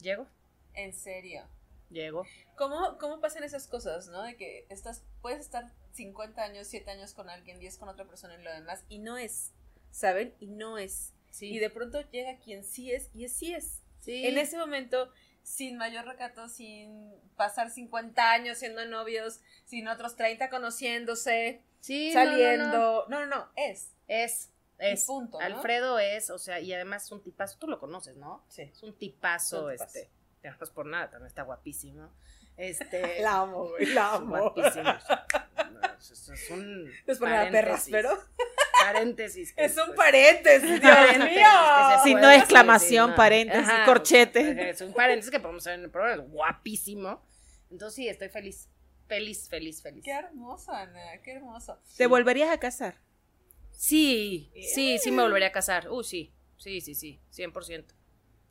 [0.00, 0.26] Llego,
[0.74, 1.48] En serio.
[1.90, 2.24] llego.
[2.56, 4.22] ¿Cómo, ¿Cómo pasan esas cosas, no?
[4.22, 8.34] De que estás, puedes estar 50 años, 7 años con alguien, 10 con otra persona
[8.38, 9.52] y lo demás, y no es,
[9.90, 10.34] ¿saben?
[10.38, 11.14] Y no es.
[11.36, 11.48] Sí.
[11.54, 13.82] Y de pronto llega quien sí es, y es sí es.
[14.00, 14.26] sí.
[14.26, 20.48] En ese momento, sin mayor recato, sin pasar 50 años siendo novios, sin otros 30
[20.50, 22.30] conociéndose, Sí, no, no, no.
[22.32, 23.06] saliendo.
[23.08, 23.92] No, no, no, es.
[24.08, 25.04] Es, Y es.
[25.04, 25.38] punto.
[25.40, 27.58] Alfredo es, o sea, y además es un tipazo.
[27.58, 28.44] Tú lo conoces, ¿no?
[28.48, 28.62] Sí.
[28.62, 29.98] Es un tipazo, Es un tipazo.
[29.98, 30.10] este.
[30.42, 32.10] No es por nada, también está guapísimo.
[32.56, 33.20] Este.
[33.20, 34.36] La amo, güey, la es amo.
[34.52, 34.90] guapísimo.
[36.00, 36.84] Es, es- es un.
[36.86, 38.10] No es por nada perras, pero
[38.92, 39.52] Paréntesis.
[39.52, 42.18] que, es un paréntesis, Dios paréntesis mío.
[42.20, 44.70] decir, exclamación, paréntesis, Ajá, corchete.
[44.70, 46.22] Es un paréntesis que podemos hacer en el programa.
[46.22, 47.22] Es guapísimo.
[47.70, 48.68] Entonces, sí, estoy feliz.
[49.06, 50.04] Feliz, feliz, feliz.
[50.04, 51.78] Qué hermoso, Ana, qué hermoso.
[51.96, 52.94] ¿Te volverías a casar?
[53.72, 55.90] Sí, sí, sí me volvería a casar.
[55.90, 56.32] Uh, sí.
[56.56, 57.20] Sí, sí, sí.
[57.32, 57.84] 100%.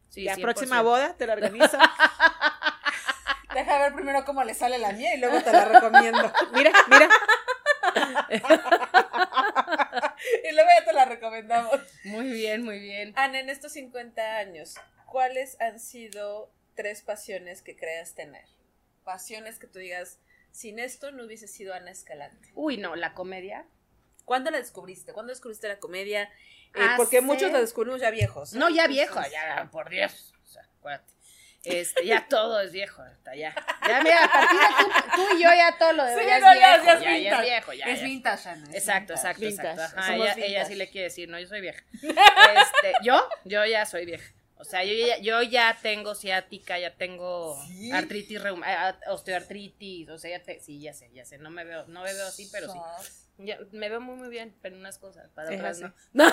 [0.09, 0.41] Sí, la 100%.
[0.41, 1.77] próxima boda te la organizo.
[3.53, 6.31] Deja ver primero cómo le sale la mía y luego te la recomiendo.
[6.53, 7.09] Mira, mira.
[10.49, 11.79] y luego ya te la recomendamos.
[12.03, 13.13] Muy bien, muy bien.
[13.15, 14.75] Ana, en estos 50 años,
[15.11, 18.45] ¿cuáles han sido tres pasiones que creas tener?
[19.03, 20.19] Pasiones que tú digas,
[20.51, 22.51] sin esto no hubiese sido Ana Escalante.
[22.55, 23.65] Uy, no, la comedia.
[24.23, 25.13] ¿Cuándo la descubriste?
[25.13, 26.23] ¿Cuándo descubriste la comedia?
[26.73, 28.53] Eh, Hace- porque muchos la descubrimos ya viejos.
[28.53, 30.33] No, ya Entonces, viejo, ya, por Dios.
[30.43, 31.13] O sea, acuérdate.
[31.65, 33.55] Este, ya todo es viejo, hasta ya.
[33.87, 36.39] Ya, mira, a partir de tú, tú y yo ya todo lo de Sí, ya,
[36.39, 37.85] no, es ya- viejo, ya es ya viejo, ya.
[37.85, 38.05] Es ya.
[38.05, 38.69] vintage, Ana.
[38.69, 39.13] es Exacto, vintage.
[39.13, 39.99] exacto, Vintage, exacto.
[39.99, 41.83] Ajá, ella, sí le quiere decir, no, yo soy vieja.
[42.01, 44.31] Este, yo, yo ya soy vieja.
[44.57, 47.91] O sea, yo ya, yo ya tengo ciática, ya tengo ¿Sí?
[47.91, 51.85] artritis, reuma- osteoartritis, o sea, ya te, sí, ya sé, ya sé, no me veo,
[51.87, 52.79] no me veo así, pero sí.
[53.37, 55.93] Ya, me veo muy muy bien, pero en unas cosas, para otras así.
[56.13, 56.25] no.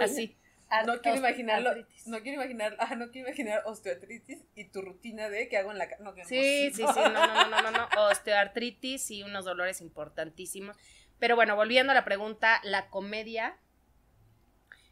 [0.00, 0.36] Así.
[0.86, 1.70] No quiero imaginarlo.
[1.70, 2.06] Artritis.
[2.06, 5.78] No quiero imaginar, ah, no quiero imaginar osteoartritis y tu rutina de qué hago en
[5.78, 6.02] la casa.
[6.02, 7.88] No, Sí, sí, sí, no, no, no, no, no, no.
[8.08, 10.76] Osteoartritis y unos dolores importantísimos.
[11.18, 13.58] Pero bueno, volviendo a la pregunta, la comedia.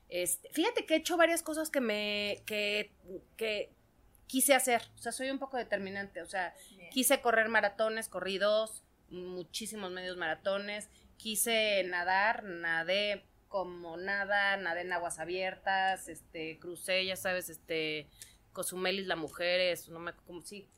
[0.08, 2.92] Este, fíjate que he hecho varias cosas que me, que,
[3.36, 3.72] que
[4.26, 4.82] quise hacer.
[4.94, 6.22] O sea, soy un poco determinante.
[6.22, 6.90] O sea, Bien.
[6.90, 10.88] quise correr maratones, corrí dos, muchísimos medios maratones.
[11.16, 13.24] Quise nadar, nadé
[13.56, 18.06] como nada, nadé en aguas abiertas, este, crucé, ya sabes, este,
[18.52, 20.68] Cosumelis, la mujeres, no me como sí,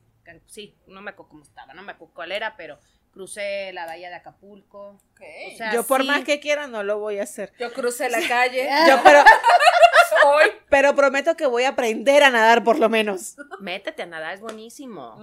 [0.46, 2.78] sí, no me acuerdo cómo estaba, no me acuerdo cuál era, pero
[3.10, 4.90] crucé la bahía de Acapulco.
[5.10, 5.20] Ok.
[5.52, 6.06] O sea, Yo por sí.
[6.06, 7.52] más que quiera no lo voy a hacer.
[7.58, 8.68] Yo crucé la calle.
[8.88, 9.24] Yo pero,
[10.28, 10.44] Hoy.
[10.70, 13.34] pero prometo que voy a aprender a nadar por lo menos.
[13.58, 15.16] Métete a nadar, es buenísimo.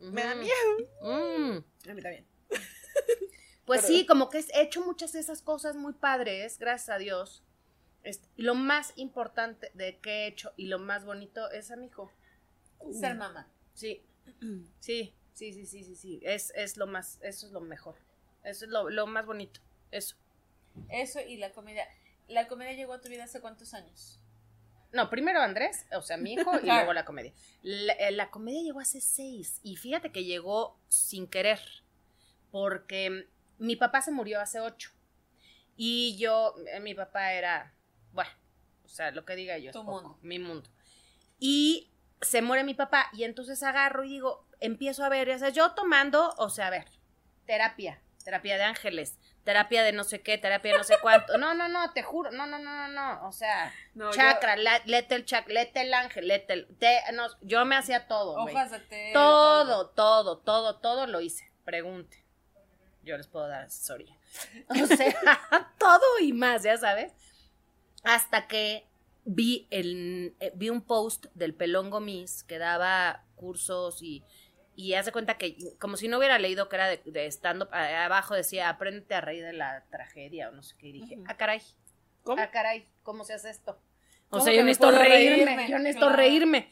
[0.00, 0.54] Me da miedo.
[1.02, 1.90] Mm.
[1.90, 2.26] A mí también.
[3.66, 6.98] Pues Pero- sí, como que he hecho muchas de esas cosas muy padres, gracias a
[6.98, 7.42] Dios.
[8.04, 11.86] Este, lo más importante de que he hecho y lo más bonito es a mi
[11.86, 12.10] hijo.
[12.92, 13.50] Ser mamá.
[13.74, 14.04] Sí,
[14.80, 16.20] sí, sí, sí, sí, sí, sí.
[16.22, 17.96] Es, es lo más, eso es lo mejor.
[18.44, 19.60] Eso es lo, lo más bonito.
[19.90, 20.14] Eso.
[20.88, 21.88] Eso y la comedia.
[22.28, 24.20] ¿La comedia llegó a tu vida hace cuántos años?
[24.92, 26.78] No, primero Andrés, o sea, mi hijo, y Claro.
[26.80, 27.32] luego la comedia.
[27.62, 31.58] La, eh, la comedia llegó hace seis, y fíjate que llegó sin querer,
[32.50, 34.90] porque mi papá se murió hace ocho,
[35.76, 37.74] y yo, eh, mi papá era,
[38.12, 38.30] bueno,
[38.84, 40.18] o sea, lo que diga yo, es Tu poco, mundo.
[40.22, 40.70] mi mundo.
[41.38, 41.92] Y
[42.22, 45.72] se muere mi papá, y entonces agarro y digo, empiezo a ver, o sea, yo
[45.72, 46.86] tomando, o sea, a ver,
[47.44, 51.36] terapia, terapia de ángeles, terapia de no sé qué, terapia de no sé cuánto.
[51.38, 54.82] No, no, no, te juro, no, no, no, no, no, o sea, No, chakra, la-
[54.86, 58.34] lete el chakra, lete el ángel, lete el, te- no, yo me hacía todo.
[58.42, 59.10] Hojas de té.
[59.12, 61.52] Todo, todo, todo, todo lo hice.
[61.64, 62.24] Pregunte.
[63.06, 64.14] Yo les puedo dar asesoría.
[64.82, 65.14] O sea,
[65.78, 67.12] todo y más, ya sabes.
[68.02, 68.84] Hasta que
[69.24, 74.22] vi el eh, vi un post del Pelón Gomis que daba cursos y
[74.78, 77.70] y haz de cuenta que como si no hubiera leído que era de, de stand-up,
[77.72, 80.88] abajo decía, apréndete a reír de la tragedia o no sé qué.
[80.88, 81.62] Y dije, ah, caray,
[82.22, 82.42] ¿Cómo?
[82.42, 83.72] ah, caray, ¿cómo se hace esto?
[84.28, 85.70] O ¿Cómo sea, yo necesito reírme, reírme?
[85.70, 86.16] yo necesito Claro.
[86.16, 86.68] reírme.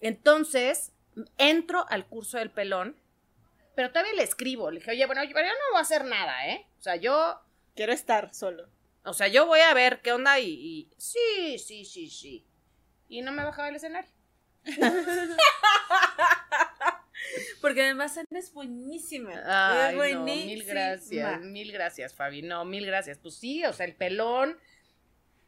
[0.00, 0.92] Entonces,
[1.36, 2.96] entro al curso del pelón,
[3.76, 4.70] pero todavía le escribo.
[4.72, 6.66] Le dije, oye, bueno, yo yo no voy a hacer nada, ¿eh?
[6.78, 7.40] O sea, yo,
[7.76, 8.68] Quiero estar solo.
[9.04, 12.44] o sea, yo voy a ver qué onda y, y- sí, sí, sí, sí.
[13.08, 14.10] Y no me bajaba del escenario.
[17.60, 19.30] Porque además Ana es buenísima.
[19.44, 20.46] Ay, es no, buenísima.
[20.46, 22.42] mil gracias, mil gracias, Fabi.
[22.42, 23.18] No, mil gracias.
[23.18, 24.58] Pues sí, o sea, el pelón.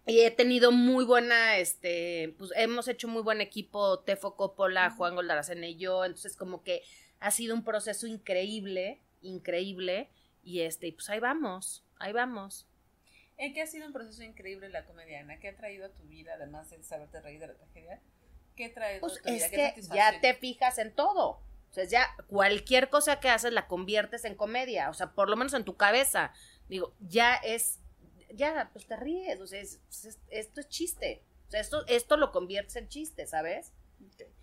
[0.07, 5.15] Y he tenido muy buena, este, pues hemos hecho muy buen equipo, Tefo Coppola, Juan
[5.15, 6.83] Goldaracena y yo, entonces como que
[7.21, 10.09] ha sido un proceso increíble, increíble,
[10.43, 12.67] y este, pues ahí vamos, ahí vamos.
[13.37, 15.39] ¿En qué ha sido un proceso increíble la comedia, Ana?
[15.39, 18.01] ¿Qué ha traído a tu vida, además de saberte reír de la tragedia?
[18.57, 19.47] ¿Qué ha traído Pues a tu vida?
[19.47, 21.41] es ¿Qué que ya te fijas en todo.
[21.71, 24.91] O sea, ya cualquier cosa que haces la conviertes en comedia.
[24.91, 26.33] O sea, por lo menos en tu cabeza.
[26.69, 27.79] Digo, ya es,
[28.35, 29.41] ya, pues te ríes.
[29.41, 31.23] O sea, es- es- esto es chiste.
[31.47, 33.73] O sea, esto, esto lo conviertes en chiste, ¿sabes?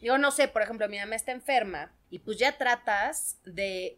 [0.05, 3.97] Digo, no sé, por ejemplo, mi mamá está enferma y pues ya tratas de,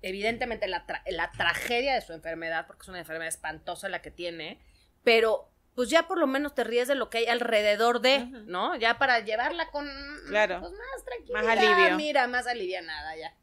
[0.00, 4.12] evidentemente, la, tra- la tragedia de su enfermedad, porque es una enfermedad espantosa la que
[4.12, 4.60] tiene,
[5.02, 8.26] pero pues ya por lo menos te ríes de lo que hay alrededor de.
[8.46, 8.76] ¿no?
[8.76, 9.88] Ya para llevarla con
[10.28, 10.60] Claro.
[10.60, 11.42] pues, más tranquilidad.
[11.42, 11.96] Más alivio.
[11.96, 13.34] Mira, más alivianada ya.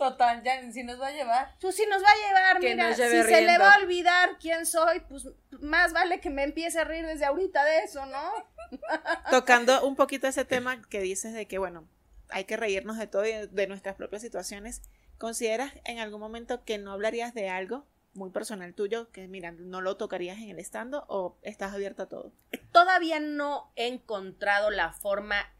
[0.00, 1.54] Total, ya si nos va a llevar.
[1.60, 4.64] Pues si nos va a llevar, Que mira, si se le va a olvidar quién
[4.64, 5.28] soy, pues
[5.60, 8.32] más vale que me empiece a reír desde ahorita de eso, ¿no?
[9.30, 11.86] Tocando un poquito ese tema que dices de que, bueno,
[12.30, 14.80] hay que reírnos de todo y de nuestras propias situaciones.
[15.18, 17.84] ¿Consideras en algún momento que no hablarías de algo
[18.14, 22.08] muy personal tuyo, que mira, no lo tocarías en el estando o estás abierta a
[22.08, 22.32] todo?
[22.72, 25.52] Todavía no he encontrado la forma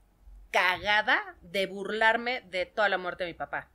[0.50, 3.68] cagada de burlarme de toda la muerte de mi papá.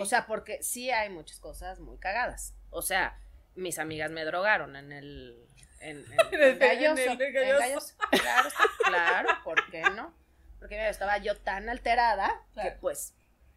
[0.00, 2.54] O sea, porque sí hay muchas cosas muy cagadas.
[2.70, 3.18] O sea,
[3.54, 5.46] mis amigas me drogaron en el.
[5.80, 7.58] En, en- En el- en galloso, en el en galloso.
[7.60, 7.94] galloso.
[8.10, 8.48] Claro,
[8.84, 10.14] claro, ¿por qué no?
[10.58, 13.14] Porque mira, estaba yo tan alterada que pues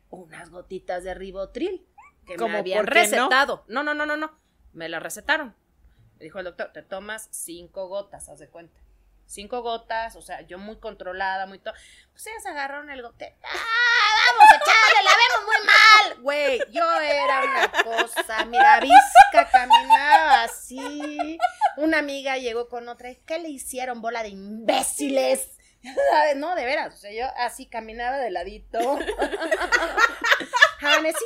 [0.10, 1.86] unas gotitas de ribotril
[2.26, 2.94] que ¿Cómo me habían qué no?
[3.02, 3.66] recetado.
[3.68, 3.84] No?
[3.84, 4.40] no, no, no, no.
[4.74, 5.54] Me la recetaron.
[6.18, 8.80] Me dijo el doctor, te tomas cinco gotas, haz de cuenta.
[9.28, 11.74] Cinco gotas, o sea, yo muy controlada, muy todo.
[12.12, 13.36] Pues ellas agarraron el gote.
[13.44, 13.50] ¡Ah!
[14.28, 16.22] Vamos a echarle, la vemos muy mal.
[16.22, 21.38] Güey, yo era una cosa, mira, visca, caminaba así.
[21.78, 25.52] Una amiga llegó con otra, ¿qué le hicieron, bola de imbéciles?
[26.38, 28.80] No, de veras, o sea, yo así caminaba de ladito.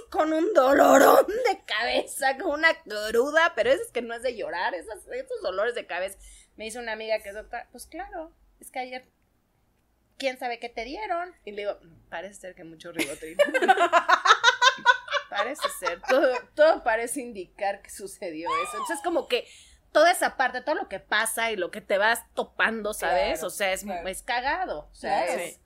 [0.10, 4.36] Con un dolorón de cabeza, con una cruda, pero eso es que no es de
[4.36, 6.18] llorar, esos dolores de cabeza.
[6.60, 9.08] Me dice una amiga que es doctora, pues claro, es que ayer,
[10.18, 11.34] ¿quién sabe qué te dieron?
[11.46, 13.38] Y le digo, "Mm, parece ser que mucho ribotril.
[15.30, 18.74] parece ser, todo, todo parece indicar que sucedió eso.
[18.74, 19.48] Entonces, como que
[19.94, 23.36] toda esa parte, todo lo que pasa y lo que te vas topando, ¿sabes?
[23.40, 24.08] Claro, o sea, es, claro.
[24.10, 24.90] es cagado.
[24.92, 25.42] O sea, Claro.
[25.42, 25.60] es-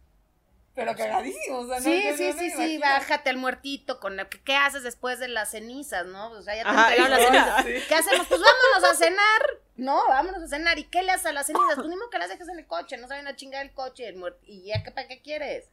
[0.75, 4.27] Pero cagadísimo, o sea, no, Sí, sí, no sí, sí, bájate al muertito con la-
[4.27, 6.31] ¿qué haces después de las cenizas, no?
[6.31, 7.65] O sea, ya te Ajá, entregaron las cenizas.
[7.83, 7.87] sí.
[7.87, 8.27] ¿Qué hacemos?
[8.27, 9.41] Pues vámonos a cenar.
[9.75, 10.79] No, vámonos a cenar.
[10.79, 11.75] ¿Y qué le haces a las cenizas?
[11.75, 14.07] Pues ni modo que las dejes en el coche, no saben a chingar el coche
[14.07, 15.65] el muer- y ya que para qué quieres.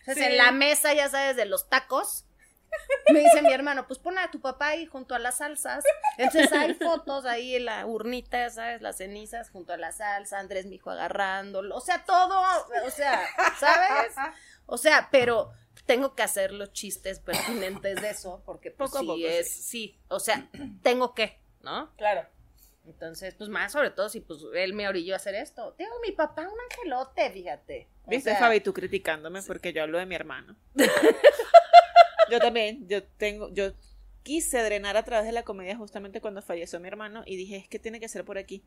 [0.00, 0.30] Entonces, Sí.
[0.30, 2.24] en la mesa, ya sabes, de los tacos,
[3.12, 5.84] me dice mi hermano, pues pon a tu papá ahí junto a las salsas.
[6.18, 10.66] Entonces hay fotos ahí en la urnita, sabes, las cenizas junto a la salsa, Andrés
[10.66, 12.40] mi hijo agarrándolo, o sea, todo,
[12.84, 13.20] o sea,
[13.58, 14.14] ¿sabes?
[14.66, 15.52] O sea, pero
[15.86, 19.52] tengo que hacer los chistes pertinentes de eso, porque pues, Poco a sí poco, es,
[19.52, 20.48] sí, o sea,
[20.82, 21.94] tengo que, ¿no?
[21.96, 22.26] Claro.
[22.84, 25.72] Entonces, pues más sobre todo si pues él me orilló a hacer esto.
[25.74, 27.88] Tengo mi papá un angelote, fíjate.
[28.04, 30.56] O ¿Viste, sea, Fabi, tú criticándome porque yo hablo de mi hermano?
[32.32, 33.72] yo también, yo tengo, yo
[34.22, 37.68] quise drenar a través de la comedia justamente cuando falleció mi hermano y dije, es
[37.68, 38.62] que tiene que ser por aquí,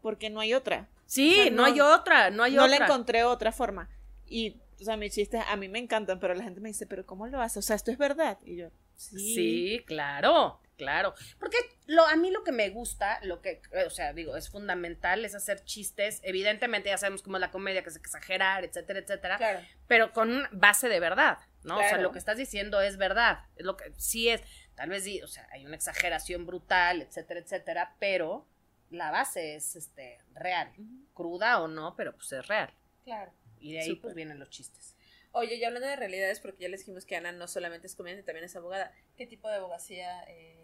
[0.00, 0.88] porque no hay otra.
[1.06, 2.78] Sí, o sea, no, no- hay otra, no hay no otra.
[2.78, 3.88] le encontré otra forma.
[4.26, 7.04] Y, o sea, mis chistes a mí me encantan, pero la gente me dice, pero
[7.06, 7.58] ¿cómo lo hace?
[7.58, 8.38] O sea, esto es verdad.
[8.44, 9.34] Y yo, sí.
[9.34, 11.14] Sí, claro, claro.
[11.38, 14.48] Porque lo, a mí lo que me gusta, lo que, eh, o sea, digo, es
[14.48, 16.18] fundamental, es hacer chistes.
[16.24, 19.36] Evidentemente ya sabemos cómo es la comedia, que es exagerar, etcétera, etcétera.
[19.36, 19.60] Claro.
[19.86, 21.76] Pero con una base de verdad, ¿no?
[21.76, 23.46] O sea, lo que estás diciendo es verdad.
[23.56, 24.42] Es lo que sí es,
[24.74, 28.46] tal vez o sea, hay una exageración brutal, etcétera, etcétera, pero
[28.90, 30.72] la base es este real.
[31.14, 32.72] Cruda o no, pero pues es real.
[33.04, 33.32] Claro.
[33.58, 34.96] Y de ahí pues vienen los chistes.
[35.32, 38.22] Oye, y hablando de realidades, porque ya les dijimos que Ana no solamente es comediante,
[38.22, 38.92] también es abogada.
[39.16, 40.61] ¿Qué tipo de abogacía eh,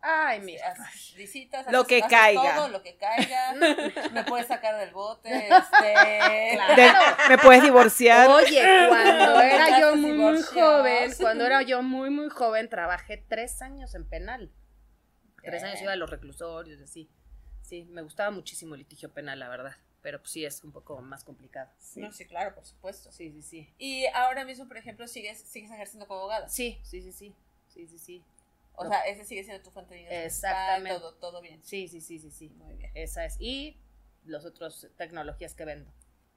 [0.00, 0.68] Ay, mira.
[0.72, 1.14] haces?
[1.16, 1.66] ¿Visitas?
[1.72, 2.54] Lo haces- que haces caiga.
[2.56, 3.54] Todo, lo que caiga.
[4.12, 5.30] me puedes sacar del bote.
[5.48, 5.94] Este...
[6.54, 6.74] Claro.
[6.76, 8.28] De- ¿Me puedes divorciar?
[8.28, 13.62] Oye, cuando era yo muy, muy joven, cuando era yo muy, muy joven, trabajé tres
[13.62, 14.52] años en penal.
[15.42, 17.08] Tres años iba a los reclusorios, así.
[17.62, 19.76] Sí, me gustaba muchísimo el litigio penal, la verdad.
[20.02, 21.68] Pero pues sí, es un poco más complicado.
[21.96, 23.10] No, sí, claro, por supuesto.
[23.10, 23.74] Sí, sí, sí.
[23.78, 26.48] Y ahora mismo, por ejemplo, sigues, sigues ejerciendo como abogada.
[26.48, 27.34] Sí, sí, sí, sí.
[27.68, 28.24] Sí, sí, sí.
[28.76, 28.90] O No.
[28.90, 30.24] sea, ese sigue siendo tu fuente de ingresos.
[30.26, 30.98] Exactamente.
[31.00, 31.62] Todo, todo bien.
[31.62, 32.48] Sí, sí, sí, sí, sí.
[32.50, 32.90] Muy bien.
[32.94, 33.36] Esa es.
[33.40, 33.78] Y
[34.24, 35.92] los otros tecnologías que vendo.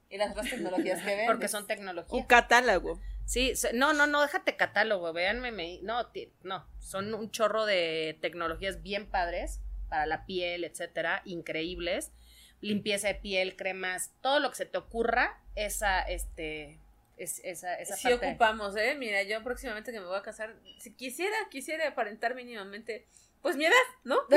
[0.10, 1.26] Y las otras tecnologías que ven.
[1.28, 2.26] Porque son Un tecnologías.
[2.28, 3.00] catálogo.
[3.26, 6.10] Sí, no, no, no, déjate catálogo, véanme, me- no,
[6.42, 12.12] no, son un chorro de tecnologías bien padres para la piel, etcétera, increíbles,
[12.60, 16.80] limpieza de piel, cremas, todo lo que se te ocurra, esa, este,
[17.20, 18.28] es, esa, esa Sí parte.
[18.30, 18.96] ocupamos, ¿eh?
[18.98, 23.08] Mira, yo próximamente que me voy a casar, si quisiera, quisiera aparentar mínimamente,
[23.42, 24.18] pues mi edad, ¿no?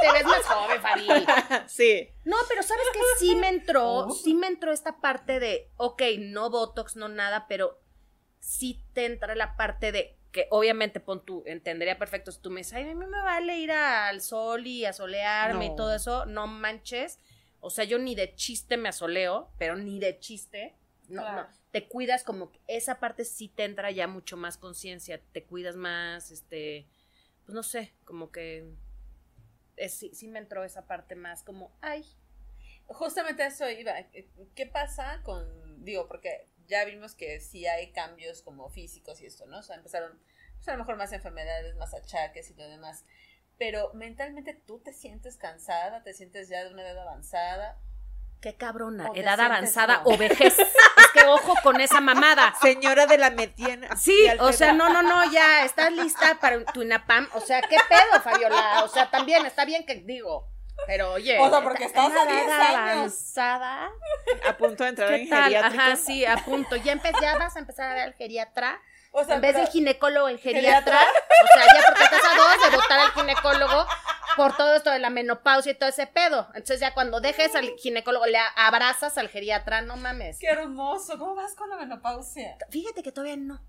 [0.00, 1.08] Te ves más joven, Fabi.
[1.66, 2.08] Sí.
[2.24, 4.10] No, pero ¿sabes que Sí me entró, Oh.
[4.10, 7.80] sí me entró esta parte de, ok, no Botox, no nada, pero
[8.38, 12.60] sí te entra la parte de que obviamente pon tú, entendería perfecto si tú me
[12.60, 15.74] dices, ay, a mí me vale ir al sol y asolearme y No.
[15.74, 17.18] todo eso, no manches.
[17.60, 20.76] O sea, yo ni de chiste me asoleo, pero ni de chiste.
[21.10, 21.48] No, Claro.
[21.48, 21.56] no.
[21.72, 25.76] Te cuidas como que esa parte sí te entra ya mucho más conciencia, te cuidas
[25.76, 26.86] más, este,
[27.44, 28.72] pues no sé, como que
[29.76, 32.04] es- sí, sí me entró esa parte más como, ay,
[32.86, 33.92] Justamente eso iba.
[34.56, 39.46] ¿Qué pasa con, digo, porque ya vimos que sí hay cambios como físicos y esto,
[39.46, 39.58] ¿no?
[39.60, 40.18] O sea, empezaron,
[40.56, 43.04] pues a lo mejor más enfermedades, más achaques y lo demás.
[43.58, 47.78] Pero mentalmente tú te sientes cansada, te sientes ya de una edad avanzada.
[48.40, 50.58] Qué cabrona, edad avanzada o vejez.
[50.58, 52.54] es que ojo con esa mamada.
[52.62, 53.94] Señora de la mediana.
[53.96, 57.28] Sí, o sea, no, no, no, ya, estás lista para tu INAPAM.
[57.34, 58.82] O sea, ¿qué pedo, Fabiola?
[58.84, 60.46] O sea, también está bien que digo.
[60.86, 61.38] Pero oye.
[61.38, 62.78] O sea, porque estás a una 10 edad años.
[62.96, 63.90] avanzada.
[64.48, 65.82] A punto de entrar ¿Qué en geriátrico.
[65.82, 66.76] Ajá, sí, a punto.
[66.76, 68.80] Ya, empe- ya vas a empezar a ver al geriatra.
[69.12, 70.96] O sea, en vez del ginecólogo, el ¿Geriatra?
[71.00, 71.22] geriatra.
[71.44, 73.86] O sea, ya porque estás a dos de votar al ginecólogo
[74.36, 76.46] por todo esto de la menopausia y todo ese pedo.
[76.54, 80.38] Entonces ya cuando dejes al ginecólogo, le abrazas al geriatra, no mames.
[80.38, 81.18] Qué hermoso.
[81.18, 82.56] ¿Cómo vas con la menopausia?
[82.70, 83.60] Fíjate que todavía no.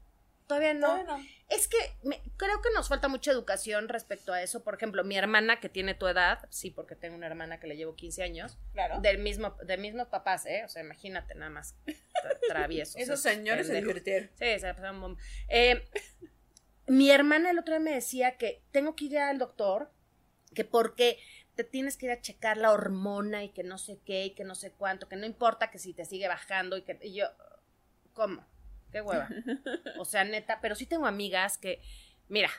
[0.48, 0.92] Todavía no.
[0.92, 4.64] Bueno, Es que me- creo que nos falta mucha educación respecto a eso.
[4.66, 7.78] Por ejemplo, mi hermana que tiene tu edad, sí, porque tengo una hermana que le
[7.78, 9.00] llevo 15 años, claro.
[9.00, 10.64] del mismo, de mismos papás, ¿eh?
[10.66, 11.94] O sea, imagínate nada más tra-
[12.50, 12.98] traviesos.
[12.98, 14.30] Esos señores se divirtieron.
[14.36, 15.22] Sí, se pasaron bomba.
[15.48, 15.90] Eh,
[16.88, 19.90] mi hermana el otro día me decía que tengo que ir al doctor,
[20.54, 21.20] que porque
[21.56, 24.44] te tienes que ir a checar la hormona y que no sé qué y que
[24.44, 27.26] no sé cuánto, que no importa que si te sigue bajando y que y yo,
[28.14, 28.46] ¿cómo?
[28.92, 29.28] Qué hueva.
[30.00, 31.82] O sea, neta, pero sí tengo amigas que,
[32.28, 32.50] mira,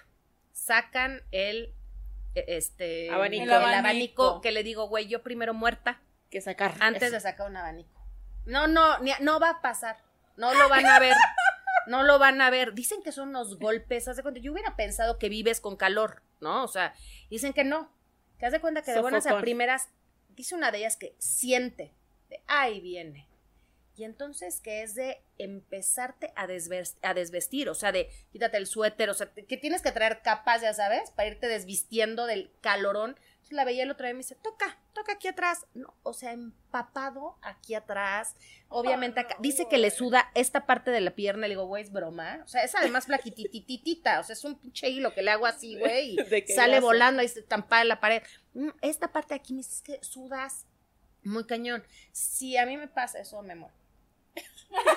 [0.52, 1.74] sacan el
[2.34, 3.42] e- este Abanico.
[3.44, 4.40] el El abanico, abanico.
[4.40, 6.00] que le digo, güey, yo primero muerta
[6.30, 6.74] Que sacar.
[6.80, 7.12] antes Eso.
[7.14, 8.00] de sacar un abanico.
[8.46, 9.96] No, no, ni- no va a pasar.
[10.36, 11.14] No lo van a ver.
[11.86, 12.74] No lo van a ver.
[12.74, 14.08] Dicen que son unos golpes.
[14.08, 14.40] Haz de cuenta.
[14.40, 16.64] Yo hubiera pensado que vives con calor, ¿no?
[16.64, 16.94] O sea,
[17.30, 17.90] dicen que no.
[18.38, 19.88] Que haz de cuenta que de buenas a primeras.
[20.30, 21.92] Dice una de ellas que siente.
[22.28, 23.28] De, ahí viene.
[23.94, 28.66] Y entonces que es de empezarte a, desves- a desvestir, o sea, de quítate el
[28.66, 33.18] suéter, o sea, que tienes que traer capas, ya sabes, para irte desvistiendo del calorón.
[33.52, 35.66] La veía el otro día y me dice, toca, toca aquí atrás.
[35.74, 38.34] No, o sea, empapado aquí atrás.
[38.68, 39.36] Obviamente acá.
[39.40, 41.42] Dice que le suda esta parte de la pierna.
[41.46, 42.40] Le digo, güey, es broma.
[42.44, 44.20] O sea, es además flaquitititita.
[44.20, 46.80] O sea, es un pinche hilo que le hago así, güey, y ¿De qué sale
[46.80, 48.22] volando ahí se estampada en la pared.
[48.54, 50.66] Mm, Esta parte de aquí me dice, es que sudas
[51.22, 51.84] muy cañón.
[52.12, 53.74] Si a mí me pasa eso, me muero.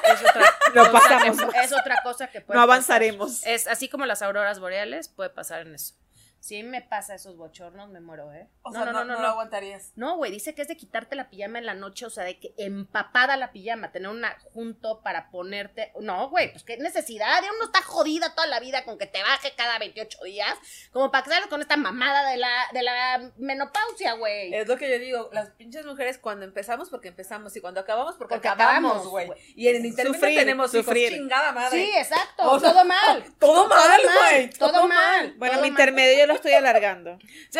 [0.06, 2.74] Es otra, Lo cosa que- es otra cosa que puede No pasar.
[2.76, 3.46] avanzaremos.
[3.46, 5.96] Es así como las auroras boreales, puede pasar en eso.
[6.46, 8.48] Si me pasa esos bochornos, me muero, ¿eh?
[8.62, 9.94] O sea, no, no, lo aguantarías.
[9.96, 12.38] No, güey, dice que es de quitarte la pijama en la noche, o sea, de
[12.38, 15.92] que empapada la pijama, tener una junto para ponerte.
[16.00, 17.42] No, güey, pues qué necesidad.
[17.42, 20.54] Ya uno está jodida toda la vida con que te baje cada 28 días,
[20.92, 24.54] como para que salgas con esta mamada de la, de la menopausia, güey.
[24.54, 28.18] Es lo que yo digo, las pinches mujeres cuando empezamos porque empezamos y cuando acabamos
[28.18, 29.32] porque, Porque acabamos, güey.
[29.56, 31.08] Y en el intermedio Sufrir, tenemos sufrir.
[31.08, 31.84] hijos, chingada madre.
[31.84, 33.24] Sí, exacto, O sea, todo mal.
[33.40, 35.34] todo mal, güey, Todo, todo mal.
[35.38, 35.80] Bueno, todo mi mal.
[35.82, 37.18] intermedio yo lo estoy alargando.
[37.50, 37.60] Sí.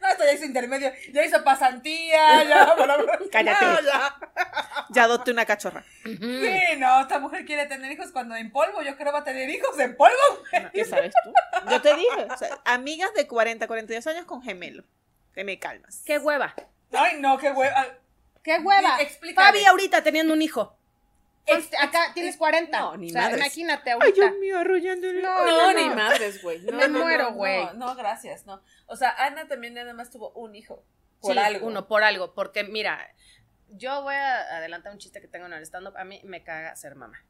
[0.00, 2.74] No, esto ya hizo intermedio, ya hizo pasantía, ya,
[3.32, 3.64] Cállate.
[3.64, 4.18] ya, ya.
[4.88, 5.84] Ya adopté una cachorra.
[6.04, 9.48] Sí, no, esta mujer quiere tener hijos cuando en polvo, yo creo va a tener
[9.50, 10.16] hijos en polvo.
[10.72, 11.32] ¿Qué sabes tú?
[11.70, 14.84] Yo te dije, o sea, amigas de 40, 42 años con gemelo.
[15.34, 16.02] Que me calmas.
[16.04, 16.54] Qué hueva.
[16.92, 17.86] Ay, no, qué hueva.
[18.42, 18.98] Qué hueva.
[19.34, 20.79] Fabi ahorita teniendo un hijo.
[21.46, 22.78] Pues, acá ex- tienes 40.
[22.78, 23.38] No, ni o sea, madres.
[23.40, 24.14] imagínate Ay, ahorita.
[24.28, 25.22] Dios mío, arrullándole.
[25.22, 25.94] No, No, no, ni no.
[25.96, 26.60] madres, güey.
[26.64, 27.64] No, Me no, muero, güey.
[27.66, 28.62] No, no, gracias, no.
[28.86, 30.84] O sea, Ana también nada más tuvo un hijo.
[31.20, 31.66] Por Sí, algo.
[31.66, 32.34] Uno, por algo.
[32.34, 33.14] Porque, mira,
[33.68, 35.96] yo voy a adelantar un chiste que tengo en el stand-up.
[35.96, 37.24] A mí me caga ser mamá.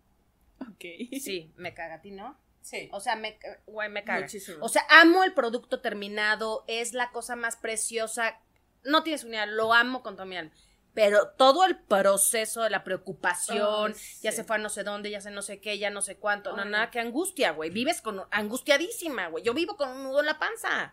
[0.61, 0.85] Ok.
[1.21, 1.95] Sí, me caga.
[1.97, 2.39] ¿A ti no?
[2.61, 2.89] Sí.
[2.93, 4.21] O sea, me, güey, me caga.
[4.21, 4.59] Muchísimo.
[4.65, 6.65] O sea, amo el producto terminado.
[6.69, 8.39] Es la cosa más preciosa.
[8.85, 10.53] No tienes unidad, lo amo con toda mi alma.
[10.93, 15.21] Pero todo el proceso de la preocupación, ya se fue a no sé dónde, ya
[15.21, 16.57] sé no sé qué, ya no sé cuánto.
[16.57, 16.91] No, Ay, nada, no.
[16.91, 17.71] que angustia, güey.
[17.71, 19.45] Vives con angustiadísima, güey.
[19.45, 20.93] Yo vivo con un nudo en la panza.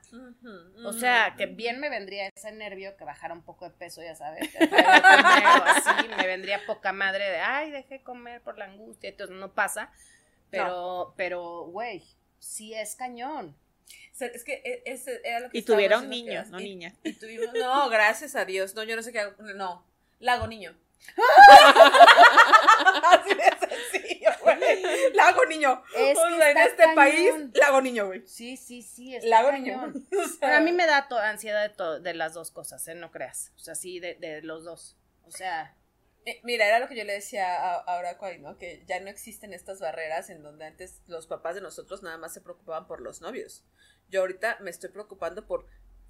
[0.85, 4.15] O sea, que bien me vendría ese nervio que bajara un poco de peso, ya
[4.15, 4.47] sabes.
[4.51, 9.35] que comer así, me vendría poca madre de, ay, dejé comer por la angustia, entonces
[9.35, 9.91] no pasa.
[10.51, 12.03] Pero, pero, güey,
[12.39, 13.57] sí es cañón.
[14.13, 15.75] O sea, es que e- ese era lo que Y que
[16.07, 16.93] niños, eras- no y- niñas.
[17.03, 18.73] y tuvimos, no, gracias a Dios.
[18.75, 19.35] No, yo no sé qué hago.
[19.55, 19.85] No,
[20.19, 20.75] lago niño.
[23.03, 24.57] Así de sencillo, güey.
[25.13, 25.83] Lago niño.
[25.95, 26.95] Es o que sea, en este cañón.
[26.95, 28.27] país, lago niño, güey.
[28.27, 29.93] Sí, sí, sí, Lago niño.
[30.17, 32.87] O sea, Pero a mí me da to- ansiedad de, to- de las dos cosas,
[32.87, 32.95] ¿eh?
[32.95, 33.51] No creas.
[33.55, 34.97] O sea, sí, de, de los dos.
[35.25, 35.75] O sea,
[36.25, 38.57] Eh, Mira, era lo que yo le decía a, a Oracuay, ¿no?
[38.57, 42.33] Que ya no existen estas barreras en donde antes los papás de nosotros nada más
[42.33, 43.63] se preocupaban por los novios.
[44.09, 45.65] Yo ahorita me estoy preocupando por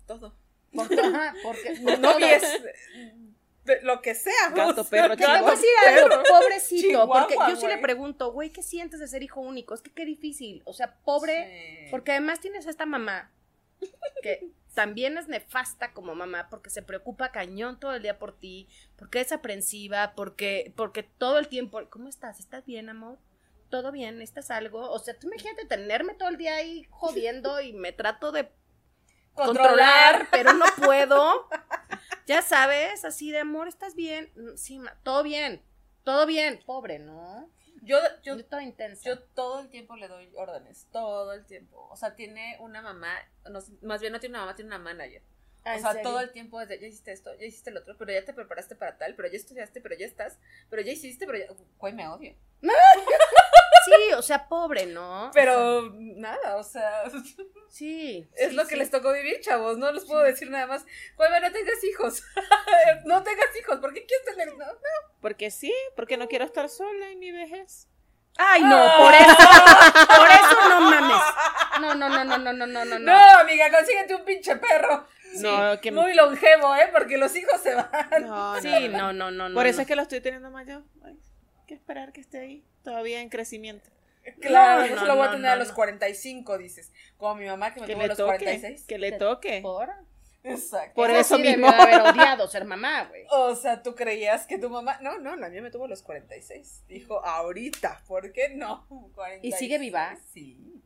[0.08, 0.36] todo.
[0.74, 1.76] por- ajá, porque...
[1.84, 2.42] Por novios,
[3.68, 4.50] de lo que sea.
[4.56, 8.50] Gato, perro, te voy a decir algo, pobrecito, Chihuahua, porque yo sí le pregunto, güey,
[8.50, 9.76] ¿qué sientes de ser hijo único?
[9.76, 11.92] Es que qué difícil, o sea, pobre, Sí.
[11.92, 13.32] porque además tienes a esta mamá
[14.24, 18.68] que también es nefasta como mamá porque se preocupa cañón todo el día por ti,
[18.96, 22.40] porque es aprensiva, porque porque todo el tiempo, ¿cómo estás?
[22.40, 23.20] ¿Estás bien, amor?
[23.70, 24.22] ¿Todo bien?
[24.22, 24.90] ¿Estás algo?
[24.92, 28.50] O sea, tú imagínate tenerme todo el día ahí jodiendo y me trato de
[29.34, 31.50] controlar, pero no puedo.
[32.28, 34.32] Ya sabes, así de amor, ¿estás bien?
[34.36, 35.62] Mm, Sí, ma- todo bien,
[36.04, 36.60] todo bien.
[36.66, 37.50] Pobre, ¿no?
[37.82, 39.04] Yo, yo, Yo toda intensa.
[39.08, 41.88] yo todo el tiempo le doy órdenes, todo el tiempo.
[41.90, 43.14] O sea, tiene una mamá,
[43.50, 45.22] no más bien no tiene una mamá, tiene una manager.
[45.64, 46.10] Ah, O ¿en sea, serio?
[46.10, 48.34] todo el tiempo es de, ya hiciste esto, ya hiciste el otro, pero ya te
[48.34, 50.38] preparaste para tal, pero ya estudiaste, pero ya estás,
[50.70, 51.46] pero ya hiciste, pero ya...
[51.78, 52.36] Güey, me odio.
[53.96, 55.32] Sí, o sea, pobre, ¿no?
[55.34, 57.04] Pero nada, o sea,
[57.70, 58.28] Sí.
[58.36, 58.76] es sí, lo que sí.
[58.78, 59.78] les tocó vivir, chavos.
[59.78, 60.86] No les puedo decir nada más.
[61.16, 62.24] Güey, no tengas hijos.
[63.06, 63.78] no tengas hijos.
[63.80, 64.56] ¿Por qué quieres tener?
[64.58, 64.66] No,
[65.22, 67.88] Porque sí, porque no quiero estar sola en mi vejez.
[68.40, 68.98] Ay, no, Ah.
[69.00, 71.22] por eso, por eso no mames.
[71.82, 73.00] No, no, no, no, no, no, no, no.
[73.00, 75.08] no, amiga, consíguete un pinche perro.
[75.40, 76.90] No, que Muy longevo, ¿eh?
[76.94, 77.90] Porque los hijos se van.
[78.22, 79.56] no, Sí, no, no, no, no.
[79.56, 79.82] Por no, eso no.
[79.82, 80.84] es que lo estoy teniendo mayor.
[81.04, 81.18] Hay
[81.68, 83.90] que esperar que esté ahí, todavía en crecimiento.
[84.40, 85.76] Claro, No, yo no, solo voy a no, tener a los no.
[85.76, 86.92] 45, dices.
[87.18, 88.86] Como mi mamá que me Que tuvo a los toque, 46.
[88.86, 89.60] que le toque.
[89.62, 89.90] Por,
[90.44, 90.94] Exacto.
[90.96, 91.68] Por Eso eso sí mismo.
[91.68, 93.26] debió de haber odiado ser mamá, güey.
[93.32, 95.00] O sea, ¿tú creías que tu mamá.?
[95.02, 96.84] No, no, la mía me tuvo a los 46.
[96.88, 98.86] Dijo, ahorita, ¿por qué no?
[99.16, 99.42] 46.
[99.44, 100.18] ¿Y sigue viva?
[100.34, 100.77] Sí.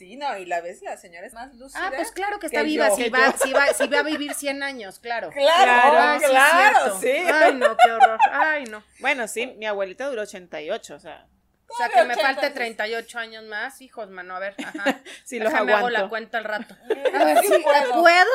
[0.00, 1.88] Sí, no, y la ves, la señora es más lúcida.
[1.88, 2.96] Ah, pues claro que está que viva, yo.
[2.96, 5.28] si Que va, si va, si va a vivir 100 años, claro.
[5.34, 7.10] Claro, Ay, sí, claro, sí.
[7.10, 8.18] Ay, no, qué horror.
[8.30, 8.82] Ay, no.
[9.00, 11.26] Bueno, sí, mi abuelita duró 88, o sea,
[11.68, 12.54] O sea, que me falte 80.
[12.54, 15.02] 38 años más, hijos, mano, a ver, ajá.
[15.26, 16.02] sí los Déjame hago aguanto.
[16.02, 16.74] la cuenta al rato.
[17.14, 18.00] A ver si puedo.
[18.00, 18.30] ¿Puedo?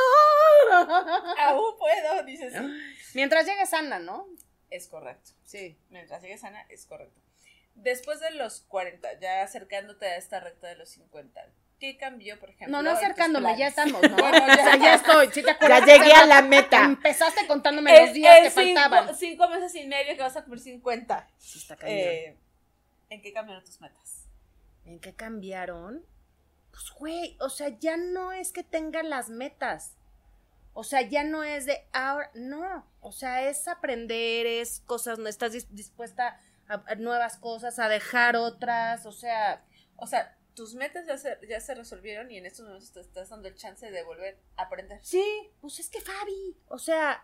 [1.40, 2.54] Aún puedo, dices.
[3.16, 4.28] Mientras llegue sana, ¿no?
[4.70, 5.32] es correcto.
[5.46, 5.80] Sí.
[5.90, 7.22] Mientras sigue sana, es correcto.
[7.76, 11.46] Después de los 40, ya acercándote a esta recta de los 50,
[11.80, 12.76] ¿qué cambió, por ejemplo?
[12.76, 14.16] No, no acercándome, ya estamos, ¿no?
[14.16, 15.86] Bueno, O sea, ya estoy, ¿sí te Ya acuerdas?
[15.86, 16.84] llegué a la meta.
[16.86, 19.16] Empezaste contándome los días que cinco, faltaban.
[19.16, 21.28] cinco meses y medio que vas a cumplir 50.
[21.38, 21.78] Sí, está.
[21.82, 22.38] Eh,
[23.10, 24.26] ¿En qué cambiaron tus metas?
[24.86, 26.06] ¿En qué cambiaron?
[26.72, 29.96] Pues, güey, o sea, ya no es que tengan las metas.
[30.74, 32.86] O sea, ya no es de ahora, no.
[33.02, 38.36] O sea, es aprender, es cosas, no estás dis- dispuesta a, nuevas cosas, a dejar
[38.36, 39.66] otras, o sea,
[39.98, 43.30] O sea, tus metas ya se, ya se resolvieron y en estos momentos te estás
[43.30, 45.00] dando el chance de volver a aprender.
[45.04, 45.24] sí,
[45.62, 47.24] pues es que Fabi, o sea,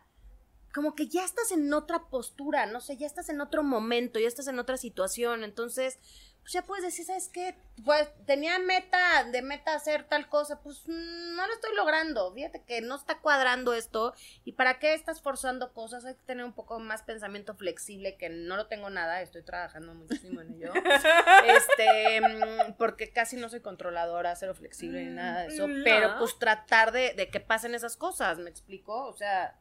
[0.73, 4.27] como que ya estás en otra postura, no sé, ya estás en otro momento, ya
[4.27, 5.99] estás en otra situación, entonces,
[6.41, 7.55] pues ya puedes decir, ¿sabes qué?
[7.85, 12.63] Pues tenía meta, de meta hacer tal cosa, pues mm, no lo estoy logrando, fíjate
[12.63, 14.13] que no está cuadrando esto,
[14.43, 18.29] y para qué estás forzando cosas, hay que tener un poco más pensamiento flexible, que
[18.29, 20.73] no lo tengo nada, estoy trabajando muchísimo en ello,
[21.45, 26.17] este, mm, porque casi no soy controladora, cero flexible ni nada de eso, Mm, pero
[26.17, 29.05] pues tratar de, de que pasen esas cosas, ¿me explico?
[29.05, 29.59] O sea,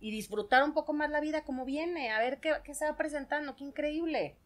[0.00, 2.96] y disfrutar un poco más la vida como viene, a ver qué, qué se va
[2.96, 4.36] presentando, qué increíble,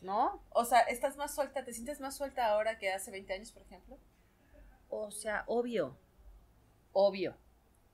[0.00, 0.42] ¿no?
[0.50, 1.64] O sea, ¿estás más suelta?
[1.64, 3.98] ¿Te sientes más suelta ahora que hace 20 años, por ejemplo?
[4.88, 5.96] O sea, obvio,
[6.92, 7.36] obvio.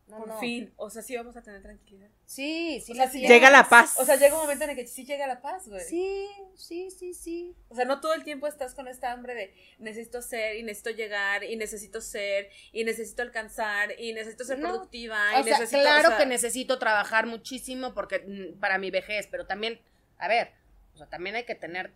[0.09, 0.41] No, por no.
[0.41, 0.73] fin.
[0.77, 2.11] O sea, sí vamos a tener tranquilidad.
[2.27, 2.93] Sí, sí.
[2.93, 3.27] O sea, la sí.
[3.27, 3.99] Llega la paz.
[3.99, 5.81] O sea, llega un momento en el que sí llega la paz, güey.
[5.85, 7.57] Sí, sí, sí, sí.
[7.69, 10.91] O sea, no todo el tiempo estás con esta hambre de necesito ser y necesito
[10.91, 14.71] llegar y necesito ser y necesito alcanzar y necesito ser No.
[14.71, 15.81] productiva O y sea, necesito...
[15.81, 19.81] claro o sea, que necesito trabajar muchísimo porque mm, para mi vejez, pero también,
[20.19, 20.53] a ver,
[20.95, 21.93] o sea, también hay que tener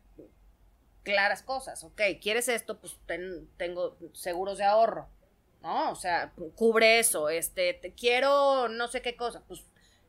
[1.02, 5.08] claras cosas, ok, quieres esto, pues ten- tengo seguros de ahorro,
[5.62, 5.90] ¿no?
[5.92, 9.64] O sea, cubre eso, este, te quiero no sé qué cosa, pues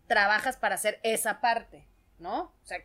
[0.07, 1.87] trabajas para hacer esa parte,
[2.19, 2.53] ¿no?
[2.63, 2.79] O sea,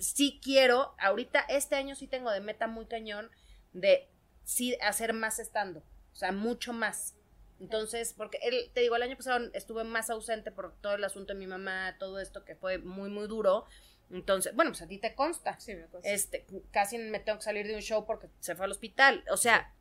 [0.00, 3.30] sí quiero, ahorita este año sí tengo de meta muy cañón
[3.72, 4.08] de
[4.44, 5.80] sí hacer más estando,
[6.12, 7.14] o sea, mucho más.
[7.58, 11.32] Entonces, porque él, te digo, el año pasado estuve más ausente por todo el asunto
[11.32, 13.64] de mi mamá, todo esto que fue muy, muy duro.
[14.10, 15.58] Entonces, bueno, pues a ti te consta.
[15.58, 16.06] Sí, me acuerdo.
[16.08, 19.24] Este, casi me tengo que salir de un show porque se fue al hospital.
[19.30, 19.74] O sea,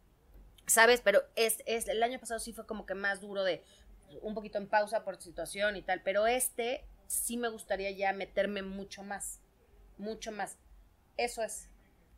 [0.66, 1.02] ¿sabes?
[1.02, 3.64] Pero es, es, el año pasado sí fue como que más duro de
[4.22, 6.02] un poquito en pausa por situación y tal.
[6.02, 9.42] Pero este sí me gustaría ya meterme mucho más.
[9.98, 10.58] Mucho más.
[11.18, 11.70] Eso es.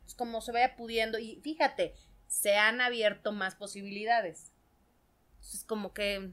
[0.06, 1.18] Es como se vaya pudiendo.
[1.18, 1.94] Y fíjate,
[2.26, 4.52] se han abierto más posibilidades.
[5.40, 6.32] Es como que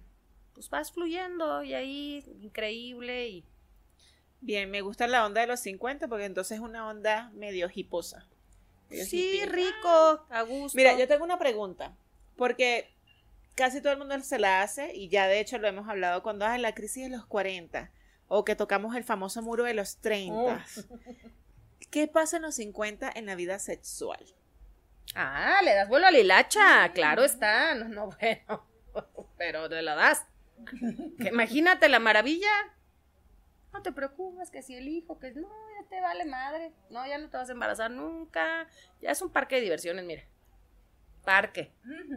[0.54, 3.46] pues vas fluyendo y ahí increíble y
[4.46, 8.28] Bien, me gusta la onda de los 50 porque entonces es una onda medio hiposa.
[8.92, 9.48] medio sí, hippie.
[9.48, 10.78] rico, a gusto.
[10.78, 11.96] Mira, yo tengo una pregunta,
[12.36, 12.94] porque
[13.56, 16.46] casi todo el mundo se la hace y ya de hecho lo hemos hablado cuando
[16.46, 17.90] es la crisis de los 40
[18.28, 20.64] o que tocamos el famoso muro de los 30.
[21.90, 24.24] ¿Qué pasa en los 50 en la vida sexual?
[25.16, 27.74] Ah, le das vuelo a la hilacha, claro está.
[27.74, 28.64] No, no, bueno,
[29.40, 30.24] pero te la das.
[31.18, 32.75] Imagínate la maravilla.
[33.76, 36.72] No te preocupes, que si el hijo, que no, ya te vale madre.
[36.90, 38.68] No, ya no te vas a embarazar nunca.
[39.02, 40.24] Ya es un parque de diversiones, mira.
[41.26, 41.74] Parque.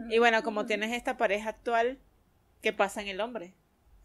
[0.09, 1.99] Y bueno, como tienes esta pareja actual,
[2.61, 3.55] ¿qué pasa en el hombre?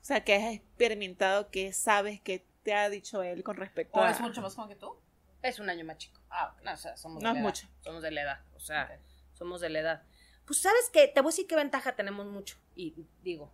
[0.00, 1.50] O sea, ¿qué has experimentado?
[1.50, 2.20] ¿Qué sabes?
[2.20, 4.10] ¿Qué te ha dicho él con respecto ¿O a...?
[4.10, 4.96] es mucho más joven que tú?
[5.40, 6.20] Es un año más chico.
[6.30, 6.56] Ah.
[6.64, 7.66] No, o sea, somos No de es la mucho.
[7.66, 7.74] edad.
[7.84, 8.40] Somos de la edad.
[8.56, 8.98] O sea,
[9.34, 10.02] somos de la edad.
[10.44, 11.06] Pues, ¿sabes qué?
[11.06, 12.56] Te voy a decir qué ventaja tenemos mucho.
[12.74, 13.52] Y digo,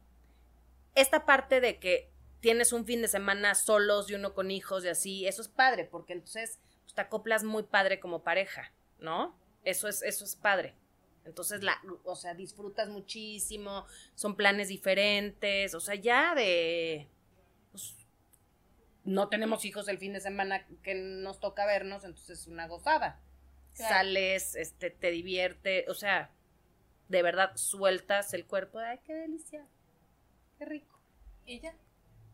[0.94, 2.10] esta parte de que
[2.40, 5.84] tienes un fin de semana solos y uno con hijos y así, eso es padre,
[5.84, 9.38] porque entonces pues, te acoplas muy padre como pareja, ¿no?
[9.64, 10.74] Eso es, eso es padre.
[11.24, 17.08] Entonces, la, o sea, disfrutas muchísimo, son planes diferentes, o sea, ya de,
[17.70, 17.94] pues,
[19.04, 23.20] no tenemos hijos el fin de semana que nos toca vernos, entonces es una gozada.
[23.74, 23.94] Claro.
[23.94, 26.30] Sales, este, te divierte, o sea,
[27.08, 29.66] de verdad sueltas el cuerpo, ay, qué delicia,
[30.58, 30.98] qué rico.
[31.44, 31.74] Y ya.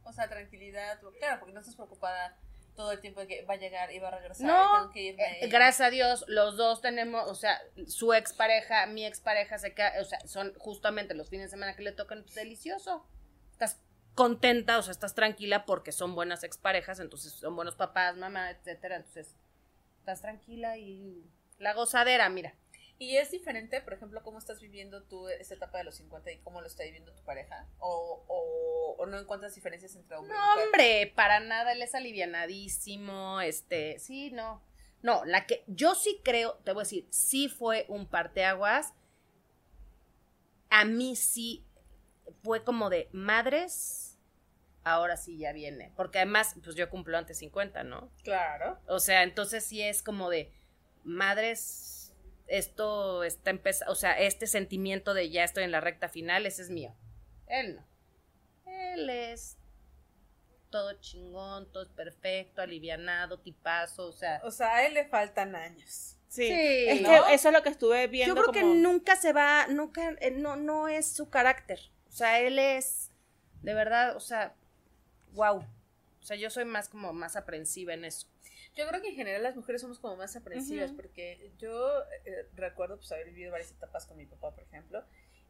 [0.07, 1.01] O sea, tranquilidad.
[1.19, 2.37] Claro, porque no estás preocupada
[2.77, 4.47] todo el tiempo de que va a llegar y va a regresar.
[4.47, 5.45] No, tengo que irme.
[5.45, 9.93] eh, gracias a Dios, los dos tenemos, o sea, su expareja, mi expareja se queda,
[10.01, 13.05] o sea, son justamente los fines de semana que le tocan, pues, delicioso.
[13.51, 13.81] Estás
[14.15, 18.97] contenta, o sea, estás tranquila porque son buenas exparejas, entonces son buenos papás, mamá, etcétera,
[18.97, 19.35] entonces
[19.99, 21.25] estás tranquila y
[21.59, 22.55] la gozadera, mira.
[22.99, 26.39] ¿Y es diferente, por ejemplo, cómo estás viviendo tú esta etapa de los 50 y
[26.39, 27.69] cómo lo está viviendo tu pareja?
[27.79, 30.65] ¿O, o, o no encuentras diferencias entre hombre y No, mujer?
[30.67, 34.63] hombre, para nada, él es alivianadísimo, este, sí, no.
[35.03, 38.95] No, la que yo sí creo, te voy a decir, sí fue un parteaguas.
[40.71, 41.65] A mí sí
[42.43, 44.19] fue como de madres.
[44.85, 45.93] ahora sí ya viene.
[45.97, 48.11] Porque además, pues yo cumplo antes 50, ¿no?
[48.23, 48.79] Claro.
[48.89, 50.53] O sea, entonces sí es como de,
[51.05, 51.96] madres,
[52.47, 56.63] esto está empezando, o sea, este sentimiento de ya estoy en la recta final, ese
[56.63, 56.95] es mío.
[57.47, 57.85] Él no.
[58.67, 59.57] Él es
[60.71, 64.41] todo chingón, todo es perfecto, alivianado, tipazo, o sea.
[64.45, 66.17] O sea, a él le faltan años.
[66.29, 66.49] Sí.
[66.49, 67.09] Sí, es ¿no?
[67.09, 68.35] que eso es lo que estuve viendo.
[68.35, 71.81] Yo creo que nunca se va, nunca, eh, no, no es su carácter.
[72.09, 73.11] O sea, él es,
[73.63, 74.55] de verdad, o sea,
[75.33, 75.59] wow.
[76.21, 78.27] O sea, yo soy más como más aprensiva en eso.
[78.77, 82.99] Yo creo que en general las mujeres somos como más aprensivas, porque yo eh, recuerdo
[82.99, 85.03] pues haber vivido varias etapas con mi papá, por ejemplo,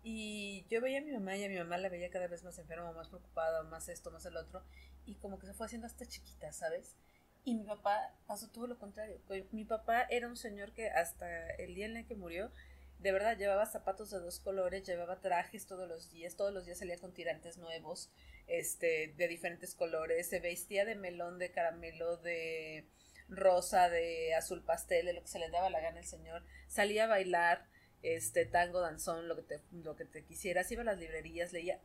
[0.04, 2.56] y yo veía a mi mamá y a mi mamá la veía cada vez más
[2.58, 4.62] enferma, más preocupada, más esto, más el otro,
[5.04, 6.94] y como que se fue haciendo hasta chiquita, ¿sabes?
[7.42, 9.20] Y mi papá pasó todo lo contrario.
[9.50, 12.52] Mi papá era un señor que hasta el día en el que murió,
[13.00, 16.78] de verdad llevaba zapatos de dos colores, llevaba trajes todos los días, todos los días
[16.78, 18.10] salía con tirantes nuevos,
[18.46, 22.86] este, de diferentes colores, se vestía de melón, de caramelo, de
[23.28, 27.04] rosa, de azul pastel, de lo que se le daba la gana al señor, salía
[27.04, 27.66] a bailar,
[28.02, 31.80] este, tango, danzón, lo que te, lo que te quisieras, iba a las librerías, leía,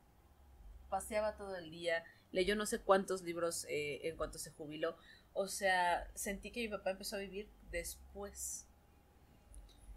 [0.89, 4.97] paseaba todo el día, leyó no sé cuántos libros eh, en cuanto se jubiló,
[5.33, 8.67] o sea, sentí que mi papá empezó a vivir después,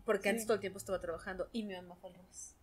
[0.05, 0.29] porque Sí.
[0.31, 2.55] antes todo el tiempo estaba trabajando, y mi mamá fue al revés.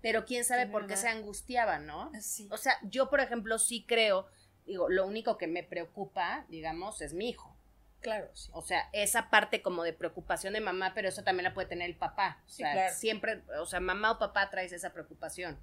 [0.00, 2.12] Pero quién sabe Sí, por qué se angustiaba, ¿no?
[2.20, 2.48] Sí.
[2.50, 4.28] O sea, yo, por ejemplo, sí creo,
[4.64, 7.56] digo, lo único que me preocupa, digamos, es mi hijo.
[8.00, 8.50] Claro, sí.
[8.54, 11.88] O sea, esa parte como de preocupación de mamá, pero eso también la puede tener
[11.90, 12.38] el papá.
[12.46, 12.94] O Sí, sea, claro.
[12.94, 15.58] siempre, o sea, mamá o papá traes esa preocupación.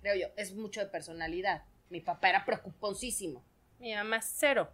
[0.00, 1.62] Creo yo, es mucho de personalidad.
[1.90, 3.44] Mi papá era preocuponcísimo.
[3.78, 4.70] Mi mamá cero.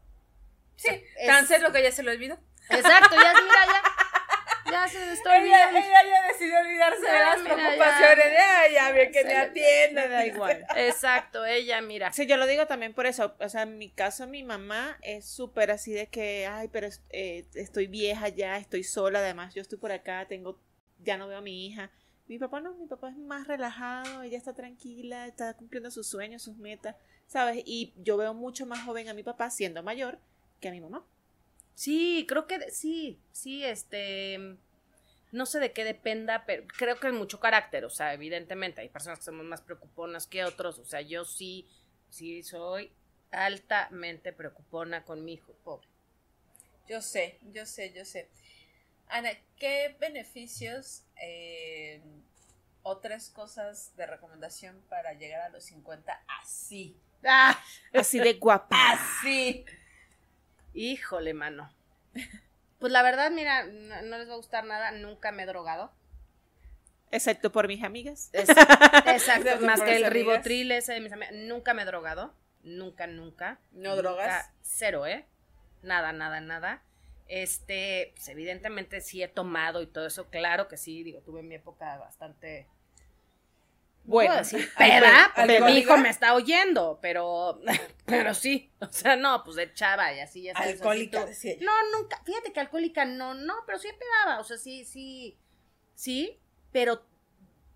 [0.77, 2.39] Sí, O sea, es- tan serio que ya se lo olvidó.
[2.71, 3.83] Exacto, ya mira, ya.
[4.75, 8.25] Ya se me está Ella, ya decidió olvidarse de las mira, preocupaciones.
[8.33, 10.09] Ya, ya, bien que me le- atienda.
[10.09, 10.67] Da igual.
[10.77, 12.13] Exacto, ella, mira.
[12.13, 13.35] Sí, yo lo digo también por eso.
[13.41, 17.47] O sea, en mi caso, mi mamá es súper así de que, ay, pero eh,
[17.55, 19.21] estoy vieja ya, estoy sola.
[19.21, 20.59] Además, yo estoy por acá, tengo,
[20.99, 21.91] ya no veo a mi hija.
[22.27, 26.43] Mi papá no, mi papá es más relajado, ella está tranquila, está cumpliendo sus sueños,
[26.43, 26.97] sus metas,
[27.27, 27.63] ¿sabes?
[27.67, 30.19] Y yo veo mucho más joven a mi papá siendo mayor
[30.59, 31.05] que a mi mamá.
[31.75, 34.57] Sí, creo que sí, sí, este,
[35.33, 38.89] no sé de qué dependa, pero creo que es mucho carácter, o sea, evidentemente hay
[38.89, 41.69] personas que somos más preocuponas que otros, o sea, yo sí,
[42.11, 42.93] sí soy
[43.33, 45.89] altamente preocupona con mi hijo, pobre.
[46.89, 48.29] Yo sé, yo sé, yo sé.
[49.09, 52.01] Ana, ¿qué beneficios, eh,
[52.83, 56.97] otras cosas de recomendación para llegar a los 50 así?
[57.25, 57.59] ¡Ah!
[57.93, 58.77] Así de guapa.
[58.93, 59.65] Así.
[60.75, 61.73] Híjole, mano.
[62.79, 65.93] Pues la verdad, mira, no, no les va a gustar nada, nunca me he drogado.
[67.11, 68.29] Excepto por mis amigas.
[68.33, 68.75] Es- exacto,
[69.07, 70.13] Excepto más que el amigas.
[70.13, 71.33] ribotril ese de mis amigas.
[71.35, 72.35] Nunca me he drogado.
[72.63, 73.59] Nunca, nunca.
[73.73, 74.51] ¿No Nunca, drogas?
[74.63, 75.25] Cero, ¿eh?
[75.83, 76.83] Nada, nada, nada.
[77.29, 81.55] Este, pues evidentemente sí he tomado y todo eso, claro que sí, digo, tuve mi
[81.55, 82.67] época bastante
[84.05, 85.79] Bueno, alcohol- peda, porque mi alcohólica.
[85.93, 87.61] hijo me está oyendo, pero,
[88.07, 90.75] pero sí, o sea, no, pues de chava y así, ya sabes.
[90.77, 91.57] Alcohólica, decía.
[91.61, 95.39] No, nunca, fíjate que alcohólica no, no, pero sí pedaba, o sea, sí, sí,
[95.95, 96.39] sí,
[96.71, 97.05] pero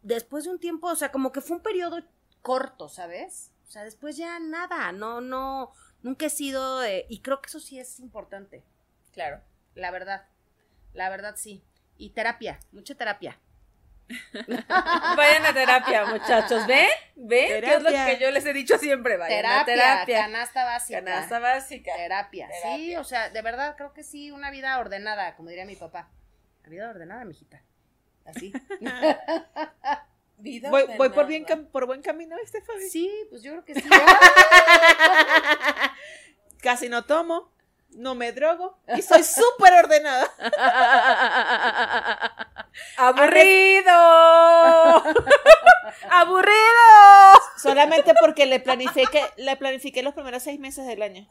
[0.02, 2.02] después de un tiempo, o sea, como que fue un periodo
[2.42, 3.50] corto, ¿sabes?
[3.66, 5.72] O sea, después ya nada, no, no,
[6.02, 8.64] nunca he sido, y creo que eso sí es importante,
[9.12, 9.40] Claro.
[9.74, 10.26] la verdad,
[10.92, 11.64] la verdad sí.
[11.96, 13.38] Y terapia, mucha terapia.
[15.16, 16.66] Vayan a terapia, muchachos.
[16.66, 16.88] ¿Ven?
[17.16, 17.60] ¿Ven?
[17.62, 18.06] Que es lo Terapia.
[18.06, 19.16] que yo les he dicho siempre.
[19.16, 20.20] Vayan a Terapia, terapia.
[20.22, 21.04] canasta básica.
[21.04, 21.92] Canasta básica.
[21.96, 22.48] Terapia.
[22.48, 22.76] Terapia.
[22.76, 26.08] Sí, o sea, de verdad creo que sí, una vida ordenada, como diría mi papá.
[26.60, 27.62] Una vida ordenada, mijita.
[28.24, 28.52] Así.
[30.40, 31.26] Vida Voy, voy por, ordenada.
[31.26, 32.88] bien cam- por buen camino, este Fabi.
[32.88, 33.82] Sí, pues yo creo que sí.
[36.62, 37.52] Casi no tomo,
[37.90, 40.30] no me drogo y soy súper ordenada.
[42.96, 43.92] ¡Aburrido!
[46.10, 46.52] ¡Aburrido!
[47.56, 51.26] Solamente porque le planifiqué, le planifiqué los primeros seis meses del año.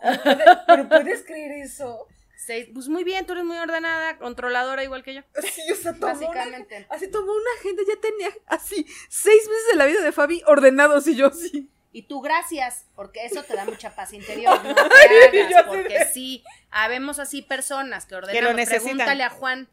[0.68, 2.08] Pero puedes creer eso.
[2.38, 5.22] Seis- pues muy bien, tú eres muy ordenada, controladora igual que yo.
[5.52, 6.88] Sí, o sea, tomó una, Básicamente.
[6.90, 11.08] así tomó una agenda, ya tenía así seis meses de la vida de Fabi ordenados
[11.08, 11.70] y yo sí.
[11.92, 14.64] Y tú gracias, porque eso te da mucha paz interior.
[14.64, 14.76] No
[15.32, 18.36] te hagas, porque sí, habemos así personas que ordenan.
[18.36, 18.84] Que lo necesitan.
[18.98, 19.68] Pregúntale a Juan.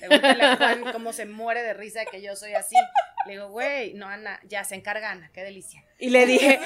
[0.00, 2.76] Pregúntale a Juan cómo se muere de risa que yo soy así.
[3.26, 5.84] Le digo, güey, no, Ana, ya se encarga Ana, qué delicia.
[5.98, 6.60] Y le dije,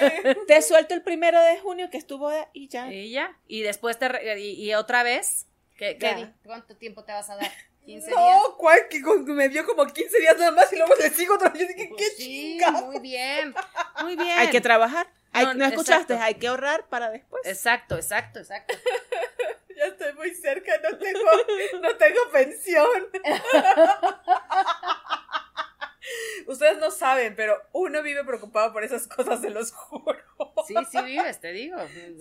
[0.46, 2.92] te suelto el primero de junio que estuvo de- y ya.
[2.92, 3.36] Y ya.
[3.46, 4.38] Y después te.
[4.38, 5.46] y, y otra vez.
[5.76, 7.50] ¿qué, qué ¿Cuánto tiempo te vas a dar?
[7.84, 8.08] ¿15 días?
[8.10, 8.86] No, ¿cuál?
[8.88, 11.62] Que con- me vio como 15 días nada más y luego le sigo otra vez.
[11.62, 13.54] Yo dije, Pues ¿qué sí, muy bien.
[14.02, 14.38] Muy bien.
[14.38, 15.08] Hay que trabajar.
[15.32, 16.22] Hay- No, no, escuchaste, exacto.
[16.22, 17.42] hay que ahorrar para después.
[17.46, 18.74] Exacto, exacto, exacto.
[19.82, 21.20] Ya estoy muy cerca, no tengo,
[21.80, 22.86] no tengo pensión.
[26.46, 30.22] Ustedes no saben, pero uno vive preocupado por esas cosas, se los juro.
[30.68, 31.78] Sí, sí vives, te digo.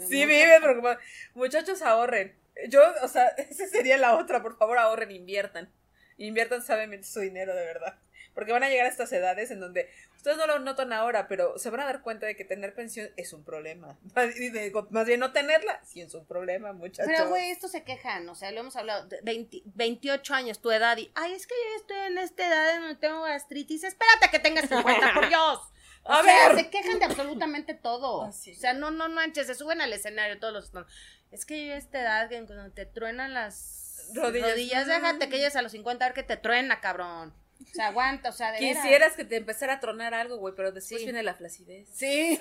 [0.07, 0.97] Sí, vive preocupado.
[1.35, 2.35] Muchachos, ahorren.
[2.67, 4.41] Yo, o sea, esa sería la otra.
[4.41, 5.71] Por favor, ahorren, inviertan.
[6.17, 7.99] Inviertan sabiamente su dinero, de verdad.
[8.33, 11.57] Porque van a llegar a estas edades en donde ustedes no lo notan ahora, pero
[11.59, 13.97] se van a dar cuenta de que tener pensión es un problema.
[14.89, 17.11] Más bien no tenerla, sí es un problema, muchachos.
[17.13, 20.71] Pero, güey, esto se quejan, o sea, lo hemos hablado, de 20 28 años, tu
[20.71, 24.29] edad, y, ay, es que yo estoy en esta edad en donde tengo gastritis, espérate
[24.29, 25.59] que tengas 50, por Dios.
[26.03, 26.57] O A sea, ver.
[26.57, 28.23] se quejan de absolutamente todo.
[28.23, 28.53] Ah, sí.
[28.53, 30.73] O sea, no, no manches, se suben al escenario todos los...
[30.73, 30.83] no.
[31.29, 34.49] Es que yo a esta edad, que cuando te truenan las Rodillas.
[34.49, 37.35] rodillas, déjate que llegues a los 50 a ver que te truena, cabrón.
[37.69, 38.81] O sea, aguanta, o sea, de veras.
[38.83, 41.05] Quisieras que te empezara a tronar algo, güey, pero después Sí.
[41.05, 41.87] viene la flacidez.
[41.93, 42.39] Sí.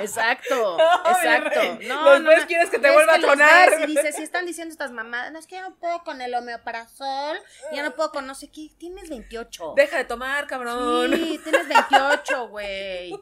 [0.00, 1.60] exacto, exacto.
[1.86, 3.68] No, Después no, quieres que te vuelva a tronar.
[3.82, 6.34] Y dices, si están diciendo estas mamadas, no es que yo no puedo con el
[6.34, 7.38] homeoprazol,
[7.72, 8.68] ya no puedo con no sé qué.
[8.78, 9.74] Tienes 28.
[9.76, 11.12] Deja de tomar, cabrón.
[11.14, 13.10] Sí, tienes 28, güey.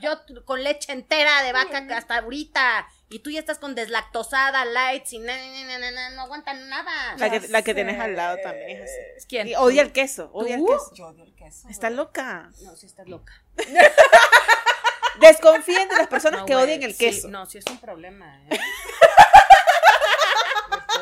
[0.00, 0.10] Yo
[0.44, 2.88] con leche entera de vaca hasta ahorita.
[3.14, 6.68] Y tú ya estás con deslactosada, light, sin na, na, na, na, na, no aguantan
[6.68, 7.14] nada.
[7.16, 9.00] La que, la que tienes al lado también es así.
[9.18, 9.46] ¿Es quién?
[9.46, 10.90] Y odia el queso, odia el queso.
[10.94, 11.68] Yo odio el queso.
[11.68, 12.50] Está loca.
[12.62, 13.32] No, sí estás loca.
[15.20, 17.28] Desconfíen de las personas No, que odian el sí, queso.
[17.28, 18.58] no, sí es un problema, ¿eh?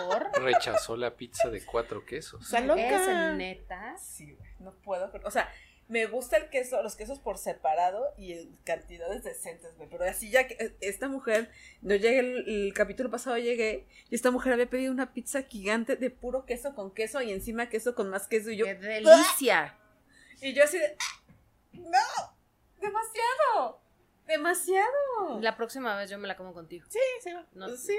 [0.07, 0.43] ¿Por?
[0.43, 2.45] Rechazó la pizza de cuatro quesos.
[2.45, 3.31] Está loca.
[3.31, 3.97] ¿Es neta?
[3.97, 5.11] Sí, güey, no puedo.
[5.25, 5.51] O sea,
[5.93, 9.91] me gusta el queso, los quesos por separado y en cantidades decentes, güey.
[9.91, 11.51] Pero así ya que eh, esta mujer,
[11.83, 15.97] no llegué el, el capítulo pasado llegué y esta mujer había pedido una pizza gigante
[15.97, 19.77] de puro queso con queso y encima queso con más queso y yo ¡Qué delicia!
[20.41, 20.97] y yo así de
[21.73, 22.37] no,
[22.81, 23.83] demasiado,
[24.27, 25.41] demasiado.
[25.43, 26.87] La próxima vez yo me la como contigo.
[26.89, 27.31] Sí, sí.
[27.53, 27.99] No, Sí.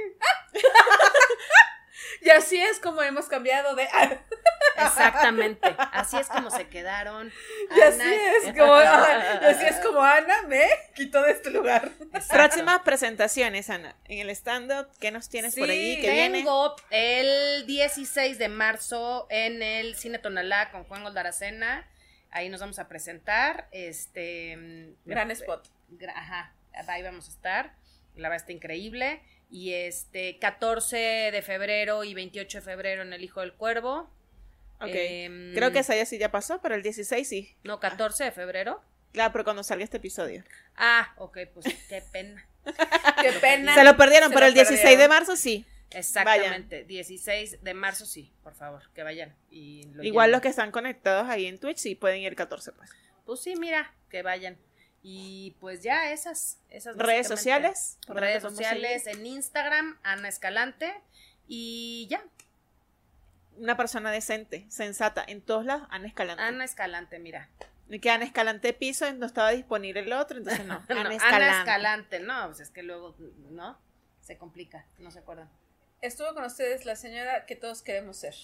[2.22, 3.88] y así es como hemos cambiado de
[4.78, 5.76] Exactamente.
[5.92, 7.32] Así es como se quedaron.
[7.76, 11.92] y así es como y así es como Ana me quitó de este lugar.
[12.30, 13.96] Próximas presentaciones, Ana.
[14.06, 16.00] En el stand-up, ¿qué nos tienes por ahí?
[16.02, 16.40] Que viene?
[16.40, 21.88] Tengo el 16 de marzo en el Cine Tonalá con Juan Goldaracena.
[22.32, 23.68] Ahí nos vamos a presentar.
[23.72, 24.96] Este.
[25.06, 25.68] Gran me- spot.
[26.16, 26.54] Ajá,
[26.88, 27.76] ahí vamos a estar.
[28.16, 29.22] La verdad está increíble.
[29.54, 30.98] Y este 14
[31.32, 34.10] de febrero y 28 de febrero en El Hijo del Cuervo.
[34.80, 34.90] Ok.
[34.90, 37.56] Em, Creo que esa ya sí ya pasó, pero el 16 sí.
[37.64, 38.82] No, 14 de febrero.
[39.12, 40.44] Claro, pero cuando salga este episodio.
[40.76, 42.44] Ah, ok, pues qué pena.
[43.22, 43.76] Qué pena.
[43.76, 45.68] Se lo perdieron, Se pero lo el 16 de marzo sí.
[45.92, 49.36] Exactamente, 16 de marzo sí, por favor, que vayan.
[49.52, 52.72] Y lo Igual los que están conectados ahí en Twitch sí pueden ir el 14,
[52.72, 52.90] pues.
[53.26, 54.58] Pues sí, mira, que vayan.
[55.04, 57.98] Y pues ya esas, esas Redes sociales.
[58.08, 60.94] ¿por dónde Redes sociales en Instagram, Ana Escalante.
[61.48, 62.24] Y ya,
[63.58, 66.42] Una persona decente, sensata, en todos lados, Ana Escalante.
[66.42, 67.50] Ana Escalante, mira.
[67.90, 70.82] Y que Ana Escalante piso no estaba disponible el otro, entonces no.
[70.90, 71.60] No, Ana Ana Escalante.
[71.60, 73.14] Escalante, no, pues es que luego,
[73.52, 73.78] ¿no?
[74.22, 75.50] Se complica, no se acuerdan.
[76.04, 78.36] Estuvo con ustedes la señora que todos queremos ser.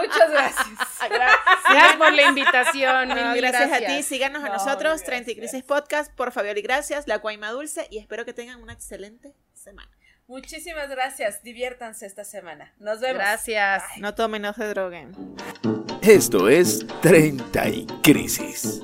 [0.00, 0.66] Muchas gracias.
[1.10, 5.04] Gracias por la invitación, No, mil gracias, a ti, síganos a No, nosotros, gracias.
[5.04, 8.62] 30 y Crisis Podcast, por Fabiola y gracias, La Guayma Dulce, y espero que tengan
[8.62, 9.90] una excelente semana.
[10.26, 11.42] Muchísimas gracias.
[11.42, 12.72] Diviértanse esta semana.
[12.78, 13.18] Nos vemos.
[13.18, 13.82] Gracias.
[13.98, 15.14] No tomen, no se droguen.
[16.00, 18.80] Esto es 30 y Crisis.